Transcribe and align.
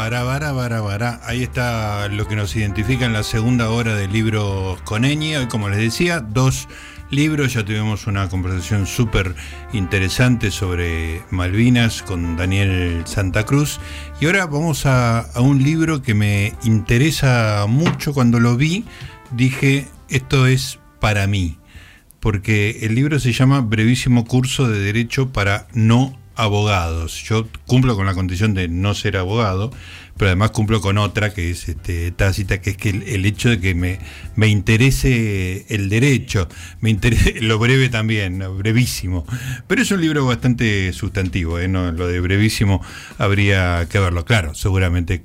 Para, 0.00 0.24
para, 0.24 0.54
para, 0.54 0.82
para. 0.82 1.20
Ahí 1.24 1.42
está 1.42 2.08
lo 2.08 2.26
que 2.26 2.34
nos 2.34 2.56
identifica 2.56 3.04
en 3.04 3.12
la 3.12 3.22
segunda 3.22 3.68
hora 3.68 3.94
del 3.94 4.10
libro 4.10 4.78
con 4.84 5.04
Hoy, 5.04 5.46
como 5.50 5.68
les 5.68 5.78
decía, 5.78 6.20
dos 6.20 6.68
libros. 7.10 7.52
Ya 7.52 7.66
tuvimos 7.66 8.06
una 8.06 8.26
conversación 8.30 8.86
súper 8.86 9.34
interesante 9.74 10.50
sobre 10.50 11.22
Malvinas 11.28 12.00
con 12.00 12.38
Daniel 12.38 13.02
Santa 13.04 13.44
Cruz. 13.44 13.78
Y 14.22 14.24
ahora 14.24 14.46
vamos 14.46 14.86
a 14.86 15.26
un 15.36 15.62
libro 15.62 16.00
que 16.00 16.14
me 16.14 16.54
interesa 16.64 17.66
mucho. 17.68 18.14
Cuando 18.14 18.40
lo 18.40 18.56
vi, 18.56 18.86
dije, 19.32 19.86
esto 20.08 20.46
es 20.46 20.78
para 20.98 21.26
mí. 21.26 21.58
Porque 22.20 22.78
el 22.86 22.94
libro 22.94 23.20
se 23.20 23.34
llama 23.34 23.60
Brevísimo 23.60 24.24
Curso 24.24 24.66
de 24.66 24.78
Derecho 24.80 25.28
para 25.28 25.68
No 25.74 26.18
abogados. 26.40 27.22
Yo 27.22 27.46
cumplo 27.66 27.96
con 27.96 28.06
la 28.06 28.14
condición 28.14 28.54
de 28.54 28.68
no 28.68 28.94
ser 28.94 29.16
abogado, 29.16 29.70
pero 30.16 30.28
además 30.28 30.50
cumplo 30.50 30.80
con 30.80 30.98
otra 30.98 31.32
que 31.32 31.50
es 31.50 31.68
este, 31.68 32.10
tácita, 32.10 32.60
que 32.60 32.70
es 32.70 32.76
que 32.76 32.90
el, 32.90 33.24
hecho 33.24 33.50
de 33.50 33.60
que 33.60 33.74
me, 33.74 33.98
me, 34.36 34.48
interese 34.48 35.66
el 35.68 35.88
derecho, 35.88 36.48
me 36.80 36.90
interese 36.90 37.34
lo 37.40 37.58
breve 37.58 37.88
también, 37.88 38.42
brevísimo. 38.58 39.24
Pero 39.66 39.82
es 39.82 39.90
un 39.90 40.00
libro 40.00 40.26
bastante 40.26 40.92
sustantivo, 40.92 41.58
¿eh? 41.58 41.68
no, 41.68 41.92
lo 41.92 42.06
de 42.06 42.20
brevísimo 42.20 42.82
habría 43.18 43.86
que 43.88 43.98
verlo. 43.98 44.24
Claro, 44.24 44.54
seguramente 44.54 45.24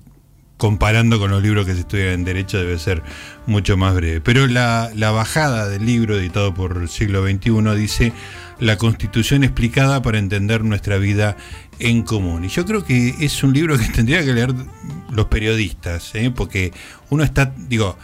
comparando 0.58 1.20
con 1.20 1.32
los 1.32 1.44
libros 1.44 1.66
que 1.66 1.74
se 1.74 1.82
estudian 1.82 2.10
en 2.10 2.24
Derecho 2.24 2.58
debe 2.58 2.80
ser 2.80 3.04
mucho 3.46 3.78
más 3.78 3.94
breve. 3.96 4.22
Pero 4.22 4.48
la, 4.48 4.92
la 4.96 5.12
bajada 5.12 5.68
del 5.68 5.86
libro 5.86 6.18
editado 6.18 6.54
por 6.54 6.88
siglo 6.88 7.24
XXI 7.28 7.76
dice 7.76 8.14
la 8.60 8.78
Constitución 8.78 9.44
explicada 9.44 10.02
para 10.02 10.18
entender 10.18 10.64
nuestra 10.64 10.98
vida 10.98 11.38
en 11.80 12.04
común. 12.04 12.46
Y 12.46 12.50
yo 12.50 12.66
creo 12.66 12.86
que 12.86 13.16
es 13.20 13.44
un 13.44 13.54
libro 13.54 13.78
que 13.78 13.86
tendría 13.94 14.24
que 14.24 14.34
leer 14.34 14.54
los 15.12 15.26
periodistas, 15.26 16.14
¿eh? 16.16 16.32
porque 16.36 16.74
uno 17.10 17.24
está, 17.24 17.54
digo, 17.58 17.98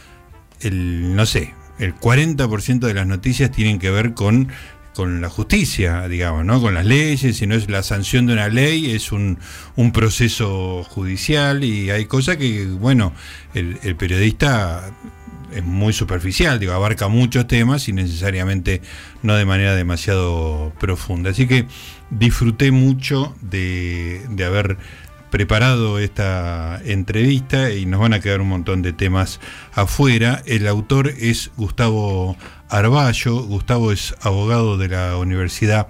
el, 0.60 1.14
no 1.14 1.26
sé, 1.26 1.54
el 1.78 1.94
40% 1.94 2.80
de 2.80 2.94
las 2.94 3.06
noticias 3.06 3.50
tienen 3.50 3.78
que 3.78 3.90
ver 3.90 4.14
con 4.14 4.48
con 4.94 5.20
la 5.20 5.30
justicia, 5.30 6.06
digamos, 6.08 6.44
¿no? 6.44 6.60
Con 6.60 6.74
las 6.74 6.84
leyes, 6.84 7.36
si 7.36 7.46
no 7.46 7.54
es 7.54 7.68
la 7.70 7.82
sanción 7.82 8.26
de 8.26 8.34
una 8.34 8.48
ley, 8.48 8.90
es 8.90 9.10
un, 9.10 9.38
un 9.76 9.92
proceso 9.92 10.84
judicial 10.84 11.64
y 11.64 11.90
hay 11.90 12.04
cosas 12.04 12.36
que, 12.36 12.66
bueno, 12.66 13.14
el, 13.54 13.78
el 13.82 13.96
periodista 13.96 14.92
es 15.54 15.64
muy 15.64 15.92
superficial, 15.92 16.58
digo, 16.58 16.72
abarca 16.72 17.08
muchos 17.08 17.46
temas 17.46 17.88
y 17.88 17.92
necesariamente 17.92 18.82
no 19.22 19.34
de 19.34 19.44
manera 19.44 19.74
demasiado 19.74 20.72
profunda. 20.78 21.30
Así 21.30 21.46
que 21.46 21.66
disfruté 22.10 22.70
mucho 22.70 23.34
de, 23.40 24.22
de 24.30 24.44
haber 24.44 24.78
preparado 25.32 25.98
esta 25.98 26.80
entrevista 26.84 27.70
y 27.70 27.86
nos 27.86 28.00
van 28.00 28.12
a 28.12 28.20
quedar 28.20 28.42
un 28.42 28.48
montón 28.48 28.82
de 28.82 28.92
temas 28.92 29.40
afuera. 29.72 30.42
El 30.44 30.68
autor 30.68 31.08
es 31.08 31.50
Gustavo 31.56 32.36
Arballo. 32.68 33.42
Gustavo 33.42 33.92
es 33.92 34.14
abogado 34.20 34.76
de 34.76 34.88
la 34.88 35.16
Universidad 35.16 35.88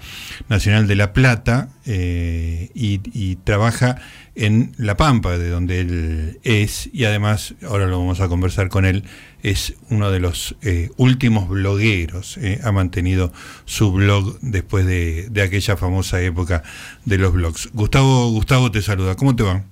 Nacional 0.49 0.87
de 0.87 0.95
La 0.95 1.13
Plata 1.13 1.69
eh, 1.87 2.71
y, 2.75 3.37
trabaja 3.43 3.97
en 3.97 4.22
La 4.35 4.97
Pampa, 4.97 5.37
de 5.37 5.51
donde 5.51 5.81
él 5.81 6.41
es, 6.43 6.89
y 6.93 7.05
además, 7.05 7.55
ahora 7.63 7.87
lo 7.87 7.99
vamos 7.99 8.21
a 8.21 8.29
conversar 8.29 8.69
con 8.71 8.87
él, 8.87 9.05
es 9.43 9.75
uno 9.91 10.11
de 10.11 10.21
los 10.21 10.57
eh, 10.63 10.91
últimos 10.97 11.49
blogueros. 11.49 12.39
Eh, 12.39 12.59
ha 12.65 12.73
mantenido 12.73 13.33
su 13.67 13.93
blog 13.93 14.39
después 14.41 14.87
de, 14.87 15.29
de, 15.31 15.43
aquella 15.43 15.77
famosa 15.77 16.21
época 16.23 16.63
de 17.05 17.19
los 17.19 17.33
blogs. 17.33 17.71
Gustavo, 17.75 18.31
Gustavo 18.31 18.71
te 18.71 18.81
saluda. 18.81 19.17
¿Cómo 19.17 19.37
te 19.37 19.43
va? 19.43 19.65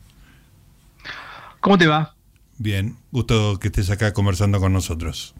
¿Cómo 1.60 1.78
te 1.78 1.86
va? 1.86 2.14
Bien, 2.58 2.96
gusto 3.10 3.58
que 3.58 3.68
estés 3.68 3.88
acá 3.88 4.12
conversando 4.12 4.60
con 4.60 4.72
nosotros 4.72 5.34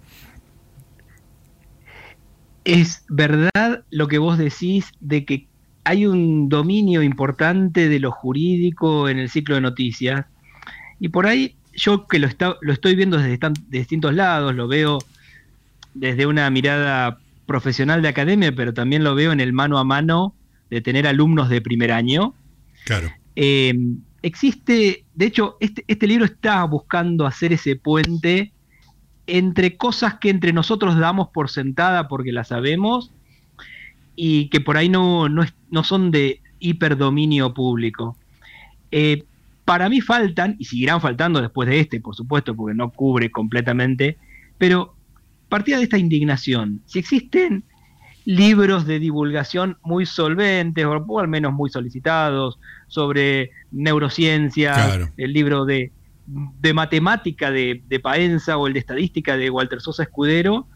es 2.64 3.04
verdad 3.08 3.84
lo 3.90 4.08
que 4.08 4.18
vos 4.18 4.38
decís 4.38 4.92
de 5.00 5.24
que 5.24 5.48
hay 5.84 6.06
un 6.06 6.48
dominio 6.48 7.02
importante 7.02 7.88
de 7.88 8.00
lo 8.00 8.10
jurídico 8.10 9.08
en 9.08 9.18
el 9.18 9.28
ciclo 9.28 9.54
de 9.54 9.60
noticias. 9.60 10.26
Y 10.98 11.08
por 11.08 11.26
ahí 11.26 11.56
yo 11.74 12.06
que 12.06 12.18
lo, 12.18 12.28
lo 12.60 12.72
estoy 12.72 12.94
viendo 12.94 13.16
desde 13.16 13.38
distintos 13.68 14.14
lados, 14.14 14.54
lo 14.54 14.68
veo 14.68 14.98
desde 15.94 16.26
una 16.26 16.48
mirada 16.50 17.18
profesional 17.46 18.02
de 18.02 18.08
academia, 18.08 18.54
pero 18.54 18.74
también 18.74 19.02
lo 19.02 19.14
veo 19.14 19.32
en 19.32 19.40
el 19.40 19.52
mano 19.52 19.78
a 19.78 19.84
mano 19.84 20.34
de 20.68 20.80
tener 20.80 21.06
alumnos 21.06 21.48
de 21.48 21.60
primer 21.60 21.90
año. 21.90 22.34
Claro. 22.84 23.10
Eh, 23.34 23.74
existe, 24.22 25.04
de 25.14 25.26
hecho, 25.26 25.56
este, 25.60 25.84
este 25.88 26.06
libro 26.06 26.24
está 26.24 26.62
buscando 26.64 27.26
hacer 27.26 27.52
ese 27.52 27.76
puente 27.76 28.52
entre 29.26 29.76
cosas 29.76 30.14
que 30.14 30.30
entre 30.30 30.52
nosotros 30.52 30.98
damos 30.98 31.28
por 31.28 31.50
sentada 31.50 32.08
porque 32.08 32.32
las 32.32 32.48
sabemos 32.48 33.10
y 34.22 34.48
que 34.48 34.60
por 34.60 34.76
ahí 34.76 34.90
no, 34.90 35.30
no, 35.30 35.82
son 35.82 36.10
de 36.10 36.42
hiperdominio 36.58 37.54
público. 37.54 38.18
Eh, 38.90 39.24
para 39.64 39.88
mí 39.88 40.02
faltan, 40.02 40.56
y 40.58 40.66
seguirán 40.66 41.00
faltando 41.00 41.40
después 41.40 41.66
de 41.70 41.80
este, 41.80 42.02
por 42.02 42.14
supuesto, 42.14 42.54
porque 42.54 42.76
no 42.76 42.90
cubre 42.90 43.30
completamente, 43.30 44.18
pero 44.58 44.94
partida 45.48 45.78
de 45.78 45.84
esta 45.84 45.96
indignación, 45.96 46.82
si 46.84 46.98
existen 46.98 47.64
libros 48.26 48.86
de 48.86 48.98
divulgación 48.98 49.78
muy 49.82 50.04
solventes, 50.04 50.84
o, 50.84 51.18
al 51.18 51.28
menos 51.28 51.54
muy 51.54 51.70
solicitados, 51.70 52.58
sobre 52.88 53.52
neurociencia, 53.70 55.08
el 55.16 55.32
libro 55.32 55.64
de 55.64 55.92
de 56.26 56.74
matemática 56.74 57.50
de, 57.50 57.82
de, 57.88 57.98
Paenza 58.00 58.58
o 58.58 58.66
el 58.66 58.74
de 58.74 58.80
estadística 58.80 59.36
de 59.38 59.48
Walter 59.50 59.80
Sosa 59.80 60.04
Escudero, 60.04 60.68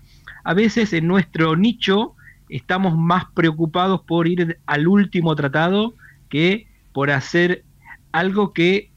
a 0.43 0.53
veces 0.53 0.93
en 0.95 1.07
nuestro 1.07 1.55
nicho 1.55 2.14
estamos 2.49 2.97
más 2.97 3.25
preocupados 3.35 4.03
por 4.03 4.29
ir 4.29 4.59
al 4.67 4.87
último 4.87 5.35
tratado 5.35 5.95
que 6.29 6.67
por 6.93 7.11
hacer 7.11 7.65
algo 8.13 8.53
que 8.53 8.91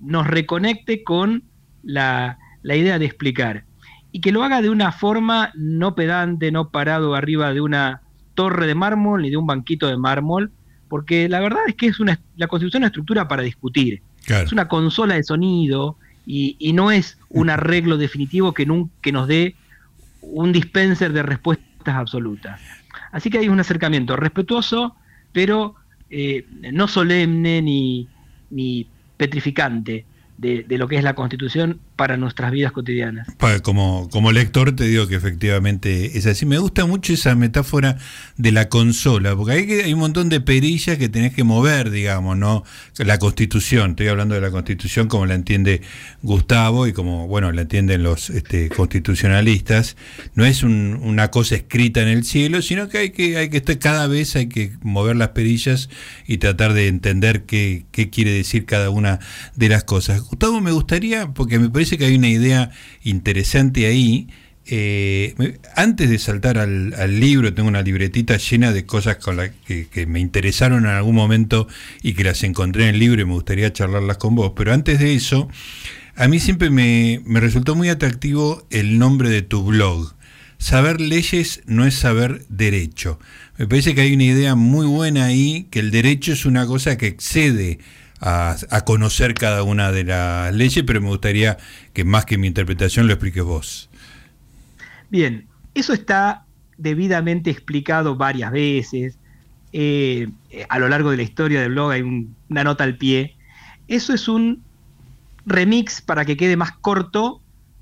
nos 0.00 0.26
reconecte 0.26 1.02
con 1.04 1.42
la, 1.82 2.38
la 2.62 2.76
idea 2.76 2.98
de 2.98 3.06
explicar. 3.06 3.64
Y 4.12 4.20
que 4.20 4.32
lo 4.32 4.42
haga 4.42 4.62
de 4.62 4.70
una 4.70 4.92
forma 4.92 5.50
no 5.54 5.94
pedante, 5.94 6.50
no 6.50 6.70
parado 6.70 7.14
arriba 7.14 7.52
de 7.52 7.60
una 7.60 8.02
torre 8.34 8.66
de 8.66 8.74
mármol 8.74 9.22
ni 9.22 9.30
de 9.30 9.36
un 9.36 9.46
banquito 9.46 9.86
de 9.88 9.96
mármol, 9.96 10.52
porque 10.88 11.28
la 11.28 11.40
verdad 11.40 11.60
es 11.66 11.74
que 11.74 11.86
es 11.86 12.00
una, 12.00 12.20
la 12.36 12.46
Constitución 12.46 12.82
es 12.82 12.84
una 12.84 12.86
estructura 12.88 13.28
para 13.28 13.42
discutir. 13.42 14.02
Es 14.26 14.52
una 14.52 14.66
consola 14.66 15.14
de 15.14 15.22
sonido 15.22 15.96
y, 16.26 16.72
no 16.74 16.90
es 16.90 17.18
un 17.28 17.48
arreglo 17.50 17.96
definitivo 17.96 18.52
que, 18.52 18.66
que 19.00 19.12
nos 19.12 19.28
dé 19.28 19.54
un 20.20 20.52
dispenser 20.52 21.12
de 21.12 21.22
absolutas. 21.94 22.60
Así 23.12 23.30
que 23.30 23.38
hay 23.38 23.48
un 23.48 23.60
acercamiento 23.60 24.16
respetuoso, 24.16 24.96
pero 25.32 25.74
eh, 26.10 26.46
no 26.72 26.88
solemne 26.88 27.62
ni, 27.62 28.08
ni 28.50 28.88
petrificante 29.16 30.04
de, 30.38 30.64
lo 30.68 30.88
que 30.88 30.96
es 30.96 31.04
la 31.04 31.14
Constitución 31.14 31.80
para 31.96 32.18
nuestras 32.18 32.52
vidas 32.52 32.72
cotidianas. 32.72 33.26
Como, 33.62 34.08
como 34.10 34.30
lector 34.30 34.76
te 34.76 34.84
digo 34.84 35.08
que 35.08 35.14
efectivamente 35.14 36.18
es 36.18 36.26
así. 36.26 36.44
Me 36.44 36.58
gusta 36.58 36.84
mucho 36.84 37.14
esa 37.14 37.34
metáfora 37.34 37.96
de 38.36 38.52
la 38.52 38.68
consola, 38.68 39.34
porque 39.34 39.52
hay, 39.52 39.72
hay 39.80 39.94
un 39.94 40.00
montón 40.00 40.28
de 40.28 40.40
perillas 40.40 40.98
que 40.98 41.08
tenés 41.08 41.34
que 41.34 41.42
mover, 41.42 41.90
digamos, 41.90 42.36
¿no? 42.36 42.64
La 42.98 43.18
Constitución, 43.18 43.90
estoy 43.90 44.08
hablando 44.08 44.34
de 44.34 44.42
la 44.42 44.50
Constitución 44.50 45.08
como 45.08 45.24
la 45.24 45.34
entiende 45.34 45.80
Gustavo 46.22 46.86
y 46.86 46.92
como, 46.92 47.26
bueno, 47.28 47.50
la 47.50 47.62
entienden 47.62 48.02
los 48.02 48.28
este, 48.28 48.68
constitucionalistas. 48.68 49.96
No 50.34 50.44
es 50.44 50.62
una 50.62 51.30
cosa 51.30 51.54
escrita 51.54 52.02
en 52.02 52.08
el 52.08 52.24
cielo, 52.24 52.60
sino 52.60 52.88
que 52.90 52.98
hay 52.98 53.10
que, 53.10 53.38
hay 53.38 53.48
que 53.48 53.56
estar, 53.56 53.78
cada 53.78 54.06
vez 54.06 54.36
hay 54.36 54.48
que 54.48 54.72
mover 54.82 55.16
las 55.16 55.30
perillas 55.30 55.88
y 56.26 56.38
tratar 56.38 56.74
de 56.74 56.88
entender 56.88 57.44
qué, 57.44 57.86
qué 57.90 58.10
quiere 58.10 58.32
decir 58.32 58.66
cada 58.66 58.90
una 58.90 59.18
de 59.54 59.70
las 59.70 59.84
cosas. 59.84 60.20
Gustavo, 60.20 60.60
me 60.60 60.72
gustaría, 60.72 61.32
porque 61.32 61.58
me 61.58 61.70
parece 61.70 61.85
que 61.90 62.06
hay 62.06 62.16
una 62.16 62.28
idea 62.28 62.70
interesante 63.04 63.86
ahí. 63.86 64.28
Eh, 64.68 65.58
antes 65.76 66.10
de 66.10 66.18
saltar 66.18 66.58
al, 66.58 67.20
libro, 67.20 67.54
tengo 67.54 67.68
una 67.68 67.82
libretita 67.82 68.36
llena 68.36 68.72
de 68.72 68.84
cosas 68.84 69.16
con 69.18 69.36
las 69.36 69.50
que, 69.64 70.06
me 70.06 70.18
interesaron 70.18 70.86
en 70.86 70.90
algún 70.90 71.14
momento 71.14 71.68
y 72.02 72.14
que 72.14 72.24
las 72.24 72.42
encontré 72.42 72.88
en 72.88 72.96
el 72.96 72.98
libro 72.98 73.22
y 73.22 73.24
me 73.24 73.32
gustaría 73.32 73.72
charlarlas 73.72 74.16
con 74.18 74.34
vos. 74.34 74.52
Pero 74.56 74.72
antes 74.72 74.98
de 74.98 75.14
eso, 75.14 75.48
a 76.16 76.26
mí 76.26 76.40
siempre 76.40 76.70
me, 76.70 77.22
me 77.24 77.38
resultó 77.38 77.76
muy 77.76 77.88
atractivo 77.88 78.66
el 78.70 78.98
nombre 78.98 79.30
de 79.30 79.42
tu 79.42 79.62
blog. 79.62 80.16
Saber 80.58 81.00
leyes 81.00 81.62
no 81.66 81.86
es 81.86 81.94
saber 81.94 82.44
derecho. 82.48 83.20
Me 83.58 83.66
parece 83.66 83.94
que 83.94 84.00
hay 84.00 84.14
una 84.14 84.24
idea 84.24 84.54
muy 84.54 84.86
buena 84.86 85.26
ahí, 85.26 85.68
que 85.70 85.78
el 85.78 85.90
derecho 85.90 86.32
es 86.32 86.44
una 86.44 86.66
cosa 86.66 86.98
que 86.98 87.06
excede 87.06 87.78
a, 88.20 88.56
conocer 88.84 89.34
cada 89.34 89.62
una 89.62 89.92
de 89.92 90.04
las 90.04 90.54
leyes, 90.54 90.84
pero 90.86 91.00
me 91.00 91.08
gustaría 91.08 91.58
que 91.92 92.04
más 92.04 92.24
que 92.24 92.38
mi 92.38 92.46
interpretación 92.46 93.06
lo 93.06 93.12
expliques 93.12 93.42
vos. 93.42 93.90
Bien, 95.10 95.46
eso 95.74 95.92
está 95.92 96.44
debidamente 96.78 97.50
explicado 97.50 98.16
varias 98.16 98.50
veces. 98.50 99.18
Eh, 99.72 100.28
a 100.68 100.78
lo 100.78 100.88
largo 100.88 101.10
de 101.10 101.18
la 101.18 101.22
historia 101.22 101.60
del 101.60 101.72
blog 101.72 101.92
hay 101.92 102.02
una 102.02 102.64
nota 102.64 102.84
al 102.84 102.96
pie. 102.96 103.36
Eso 103.88 104.14
es 104.14 104.28
un 104.28 104.62
remix 105.44 106.00
para 106.00 106.24
que 106.24 106.36
quede 106.36 106.56
más 106.56 106.72
corto 106.72 107.40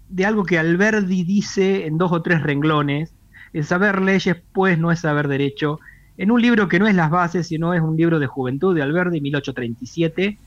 de 0.08 0.26
algo 0.26 0.44
que 0.44 0.58
Alberdi 0.58 1.24
dice 1.24 1.86
en 1.86 1.98
dos 1.98 2.12
o 2.12 2.22
tres 2.22 2.42
renglones. 2.42 3.12
El 3.52 3.64
saber 3.64 4.02
leyes, 4.02 4.36
pues, 4.52 4.78
no 4.78 4.90
es 4.90 5.00
saber 5.00 5.28
derecho. 5.28 5.78
En 6.16 6.30
un 6.30 6.40
libro 6.40 6.68
que 6.68 6.78
no 6.78 6.86
es 6.86 6.94
Las 6.94 7.10
Bases, 7.10 7.48
sino 7.48 7.74
es 7.74 7.80
un 7.80 7.96
libro 7.96 8.18
de 8.18 8.26
juventud 8.26 8.74
de 8.74 8.82
Alberdi, 8.82 9.20
1837, 9.20 10.38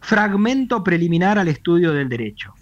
fragmento 0.00 0.84
preliminar 0.84 1.38
al 1.38 1.48
estudio 1.48 1.92
del 1.92 2.08
derecho. 2.08 2.54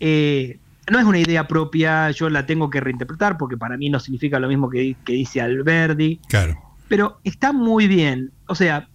Eh, 0.00 0.58
no 0.90 0.98
es 0.98 1.04
una 1.04 1.18
idea 1.18 1.46
propia, 1.46 2.10
yo 2.10 2.28
la 2.28 2.46
tengo 2.46 2.70
que 2.70 2.80
reinterpretar 2.80 3.38
porque 3.38 3.56
para 3.56 3.76
mí 3.76 3.88
no 3.88 4.00
significa 4.00 4.38
lo 4.38 4.48
mismo 4.48 4.68
que, 4.68 4.96
que 5.04 5.12
dice 5.12 5.40
Alberdi. 5.40 6.20
Claro. 6.28 6.58
Pero 6.88 7.20
está 7.24 7.52
muy 7.52 7.86
bien. 7.86 8.32
O 8.46 8.54
sea, 8.54 8.88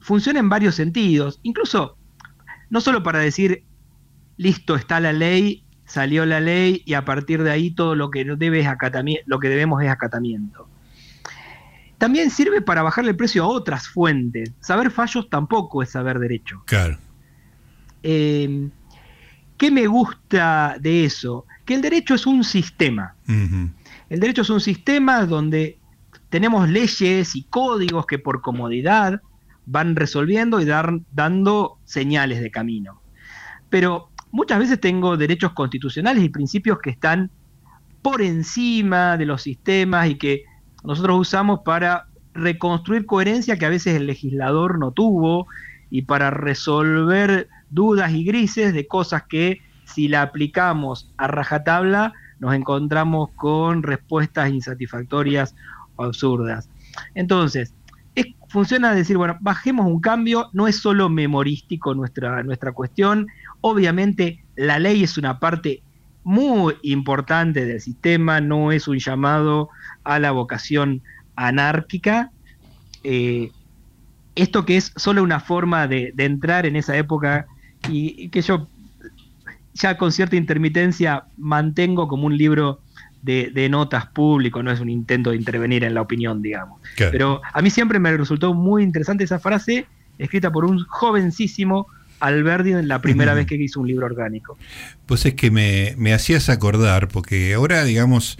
funciona 0.00 0.40
en 0.40 0.48
varios 0.48 0.74
sentidos. 0.74 1.38
Incluso, 1.42 1.96
no 2.70 2.80
solo 2.80 3.02
para 3.02 3.18
decir, 3.18 3.64
listo, 4.36 4.76
está 4.76 5.00
la 5.00 5.12
ley, 5.12 5.64
salió 5.84 6.24
la 6.26 6.40
ley 6.40 6.82
y 6.84 6.94
a 6.94 7.04
partir 7.04 7.42
de 7.42 7.50
ahí 7.50 7.70
todo 7.70 7.94
lo 7.94 8.10
que, 8.10 8.24
debe 8.24 8.60
es 8.60 8.66
lo 9.26 9.38
que 9.38 9.48
debemos 9.48 9.82
es 9.82 9.90
acatamiento. 9.90 10.68
También 11.98 12.30
sirve 12.30 12.62
para 12.62 12.82
bajarle 12.82 13.10
el 13.10 13.16
precio 13.16 13.44
a 13.44 13.48
otras 13.48 13.88
fuentes. 13.88 14.52
Saber 14.60 14.90
fallos 14.90 15.28
tampoco 15.28 15.82
es 15.82 15.90
saber 15.90 16.18
derecho. 16.18 16.62
Claro. 16.64 16.96
Eh, 18.02 18.68
¿Qué 19.56 19.72
me 19.72 19.88
gusta 19.88 20.76
de 20.80 21.04
eso? 21.04 21.44
Que 21.64 21.74
el 21.74 21.82
derecho 21.82 22.14
es 22.14 22.26
un 22.26 22.44
sistema. 22.44 23.16
El 23.26 24.20
derecho 24.20 24.42
es 24.42 24.50
un 24.50 24.60
sistema 24.60 25.26
donde 25.26 25.78
tenemos 26.28 26.68
leyes 26.68 27.34
y 27.34 27.42
códigos 27.42 28.06
que 28.06 28.20
por 28.20 28.40
comodidad 28.40 29.20
van 29.66 29.96
resolviendo 29.96 30.60
y 30.60 30.64
dar, 30.64 31.00
dando 31.12 31.78
señales 31.84 32.40
de 32.40 32.52
camino. 32.52 33.02
Pero 33.68 34.10
muchas 34.30 34.60
veces 34.60 34.80
tengo 34.80 35.16
derechos 35.16 35.52
constitucionales 35.52 36.22
y 36.22 36.28
principios 36.28 36.78
que 36.78 36.90
están 36.90 37.30
por 38.00 38.22
encima 38.22 39.16
de 39.16 39.26
los 39.26 39.42
sistemas 39.42 40.08
y 40.08 40.14
que 40.14 40.44
nosotros 40.84 41.18
usamos 41.18 41.60
para 41.64 42.06
reconstruir 42.34 43.06
coherencia 43.06 43.58
que 43.58 43.66
a 43.66 43.70
veces 43.70 43.96
el 43.96 44.06
legislador 44.06 44.78
no 44.78 44.92
tuvo 44.92 45.46
y 45.90 46.02
para 46.02 46.30
resolver 46.30 47.48
dudas 47.70 48.12
y 48.12 48.24
grises 48.24 48.72
de 48.72 48.86
cosas 48.86 49.24
que 49.24 49.60
si 49.84 50.08
la 50.08 50.22
aplicamos 50.22 51.10
a 51.16 51.26
rajatabla 51.26 52.12
nos 52.38 52.54
encontramos 52.54 53.30
con 53.34 53.82
respuestas 53.82 54.50
insatisfactorias 54.50 55.56
o 55.96 56.04
absurdas. 56.04 56.68
Entonces, 57.14 57.74
funciona 58.48 58.94
decir, 58.94 59.16
bueno, 59.16 59.36
bajemos 59.40 59.86
un 59.86 60.00
cambio, 60.00 60.48
no 60.52 60.66
es 60.66 60.80
solo 60.80 61.08
memorístico 61.08 61.94
nuestra, 61.94 62.42
nuestra 62.42 62.72
cuestión, 62.72 63.26
obviamente 63.60 64.44
la 64.56 64.78
ley 64.78 65.02
es 65.02 65.18
una 65.18 65.38
parte 65.38 65.82
muy 66.24 66.76
importante 66.82 67.64
del 67.64 67.80
sistema, 67.80 68.40
no 68.40 68.72
es 68.72 68.88
un 68.88 68.98
llamado 68.98 69.70
a 70.08 70.18
la 70.18 70.30
vocación 70.30 71.02
anárquica. 71.36 72.30
Eh, 73.04 73.50
esto 74.34 74.64
que 74.64 74.76
es 74.76 74.92
solo 74.96 75.22
una 75.22 75.38
forma 75.38 75.86
de, 75.86 76.14
entrar 76.16 76.64
en 76.64 76.76
esa 76.76 76.96
época 76.96 77.46
y, 77.88 78.28
que 78.30 78.40
yo 78.40 78.68
ya 79.74 79.96
con 79.98 80.10
cierta 80.10 80.36
intermitencia 80.36 81.24
mantengo 81.36 82.08
como 82.08 82.26
un 82.26 82.36
libro 82.36 82.80
de, 83.22 83.68
notas 83.68 84.06
público, 84.06 84.62
no 84.62 84.70
es 84.70 84.80
un 84.80 84.88
intento 84.88 85.30
de 85.30 85.36
intervenir 85.36 85.84
en 85.84 85.92
la 85.92 86.00
opinión, 86.00 86.40
digamos. 86.40 86.80
Pero 86.96 87.42
a 87.52 87.60
mí 87.60 87.68
siempre 87.68 87.98
me 87.98 88.16
resultó 88.16 88.54
muy 88.54 88.82
interesante 88.82 89.24
esa 89.24 89.38
frase, 89.38 89.86
escrita 90.18 90.50
por 90.50 90.64
un 90.64 90.84
jovencísimo 90.86 91.86
Alberdi 92.20 92.72
en 92.72 92.88
la 92.88 93.00
primera 93.00 93.34
vez 93.34 93.46
que 93.46 93.56
hizo 93.56 93.80
un 93.80 93.88
libro 93.88 94.06
orgánico. 94.06 94.56
Pues 95.06 95.26
es 95.26 95.34
que 95.34 95.50
me, 95.50 96.14
hacías 96.14 96.48
acordar, 96.48 97.08
porque 97.08 97.54
ahora, 97.54 97.84
digamos, 97.84 98.38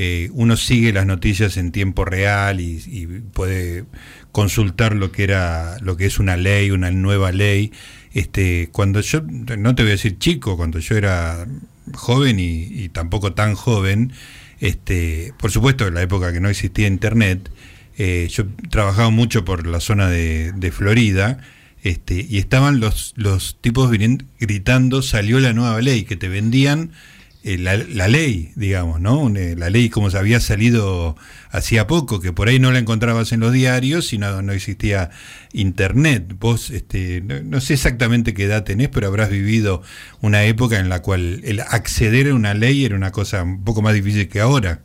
eh, 0.00 0.30
uno 0.32 0.56
sigue 0.56 0.92
las 0.92 1.06
noticias 1.06 1.56
en 1.56 1.72
tiempo 1.72 2.04
real 2.04 2.60
y, 2.60 2.80
y, 2.86 3.06
puede 3.06 3.84
consultar 4.30 4.94
lo 4.94 5.10
que 5.10 5.24
era, 5.24 5.76
lo 5.80 5.96
que 5.96 6.06
es 6.06 6.20
una 6.20 6.36
ley, 6.36 6.70
una 6.70 6.92
nueva 6.92 7.32
ley. 7.32 7.72
Este, 8.14 8.68
cuando 8.70 9.00
yo, 9.00 9.22
no 9.22 9.74
te 9.74 9.82
voy 9.82 9.90
a 9.90 9.94
decir 9.96 10.16
chico, 10.18 10.56
cuando 10.56 10.78
yo 10.78 10.96
era 10.96 11.48
joven 11.94 12.36
y, 12.38 12.88
tampoco 12.90 13.32
tan 13.32 13.56
joven, 13.56 14.12
este, 14.60 15.34
por 15.36 15.50
supuesto 15.50 15.88
en 15.88 15.94
la 15.94 16.02
época 16.02 16.32
que 16.32 16.38
no 16.38 16.48
existía 16.48 16.86
internet, 16.86 17.50
eh, 17.96 18.28
yo 18.30 18.44
trabajaba 18.70 19.10
mucho 19.10 19.44
por 19.44 19.66
la 19.66 19.80
zona 19.80 20.08
de, 20.08 20.72
Florida, 20.72 21.38
este, 21.82 22.24
y 22.28 22.38
estaban 22.38 22.78
los, 22.78 23.14
los 23.16 23.58
tipos 23.60 23.90
gritando, 23.90 25.02
salió 25.02 25.40
la 25.40 25.54
nueva 25.54 25.80
ley, 25.80 26.04
que 26.04 26.14
te 26.14 26.28
vendían 26.28 26.92
eh, 27.48 27.56
la, 27.56 28.08
ley, 28.08 28.52
digamos, 28.56 29.00
¿no? 29.00 29.34
Eh, 29.34 29.56
la 29.56 29.70
ley 29.70 29.88
como 29.88 30.10
se 30.10 30.18
había 30.18 30.38
salido 30.38 31.16
hacía 31.50 31.86
poco, 31.86 32.20
que 32.20 32.30
por 32.30 32.48
ahí 32.48 32.58
no 32.58 32.70
la 32.72 32.78
encontrabas 32.78 33.32
en 33.32 33.40
los 33.40 33.54
diarios 33.54 34.12
y 34.12 34.18
no, 34.18 34.42
no 34.42 34.52
existía 34.52 35.08
internet. 35.54 36.36
Vos, 36.38 36.68
este, 36.68 37.22
no, 37.22 37.58
sé 37.62 37.72
exactamente 37.72 38.34
qué 38.34 38.44
edad 38.44 38.64
tenés, 38.64 38.90
pero 38.90 39.06
habrás 39.06 39.30
vivido 39.30 39.80
una 40.20 40.44
época 40.44 40.78
en 40.78 40.90
la 40.90 41.00
cual 41.00 41.40
el 41.42 41.60
acceder 41.60 42.28
a 42.28 42.34
una 42.34 42.52
ley 42.52 42.84
era 42.84 42.96
una 42.96 43.12
cosa 43.12 43.42
un 43.42 43.64
poco 43.64 43.80
más 43.80 43.94
difícil 43.94 44.28
que 44.28 44.40
ahora. 44.40 44.82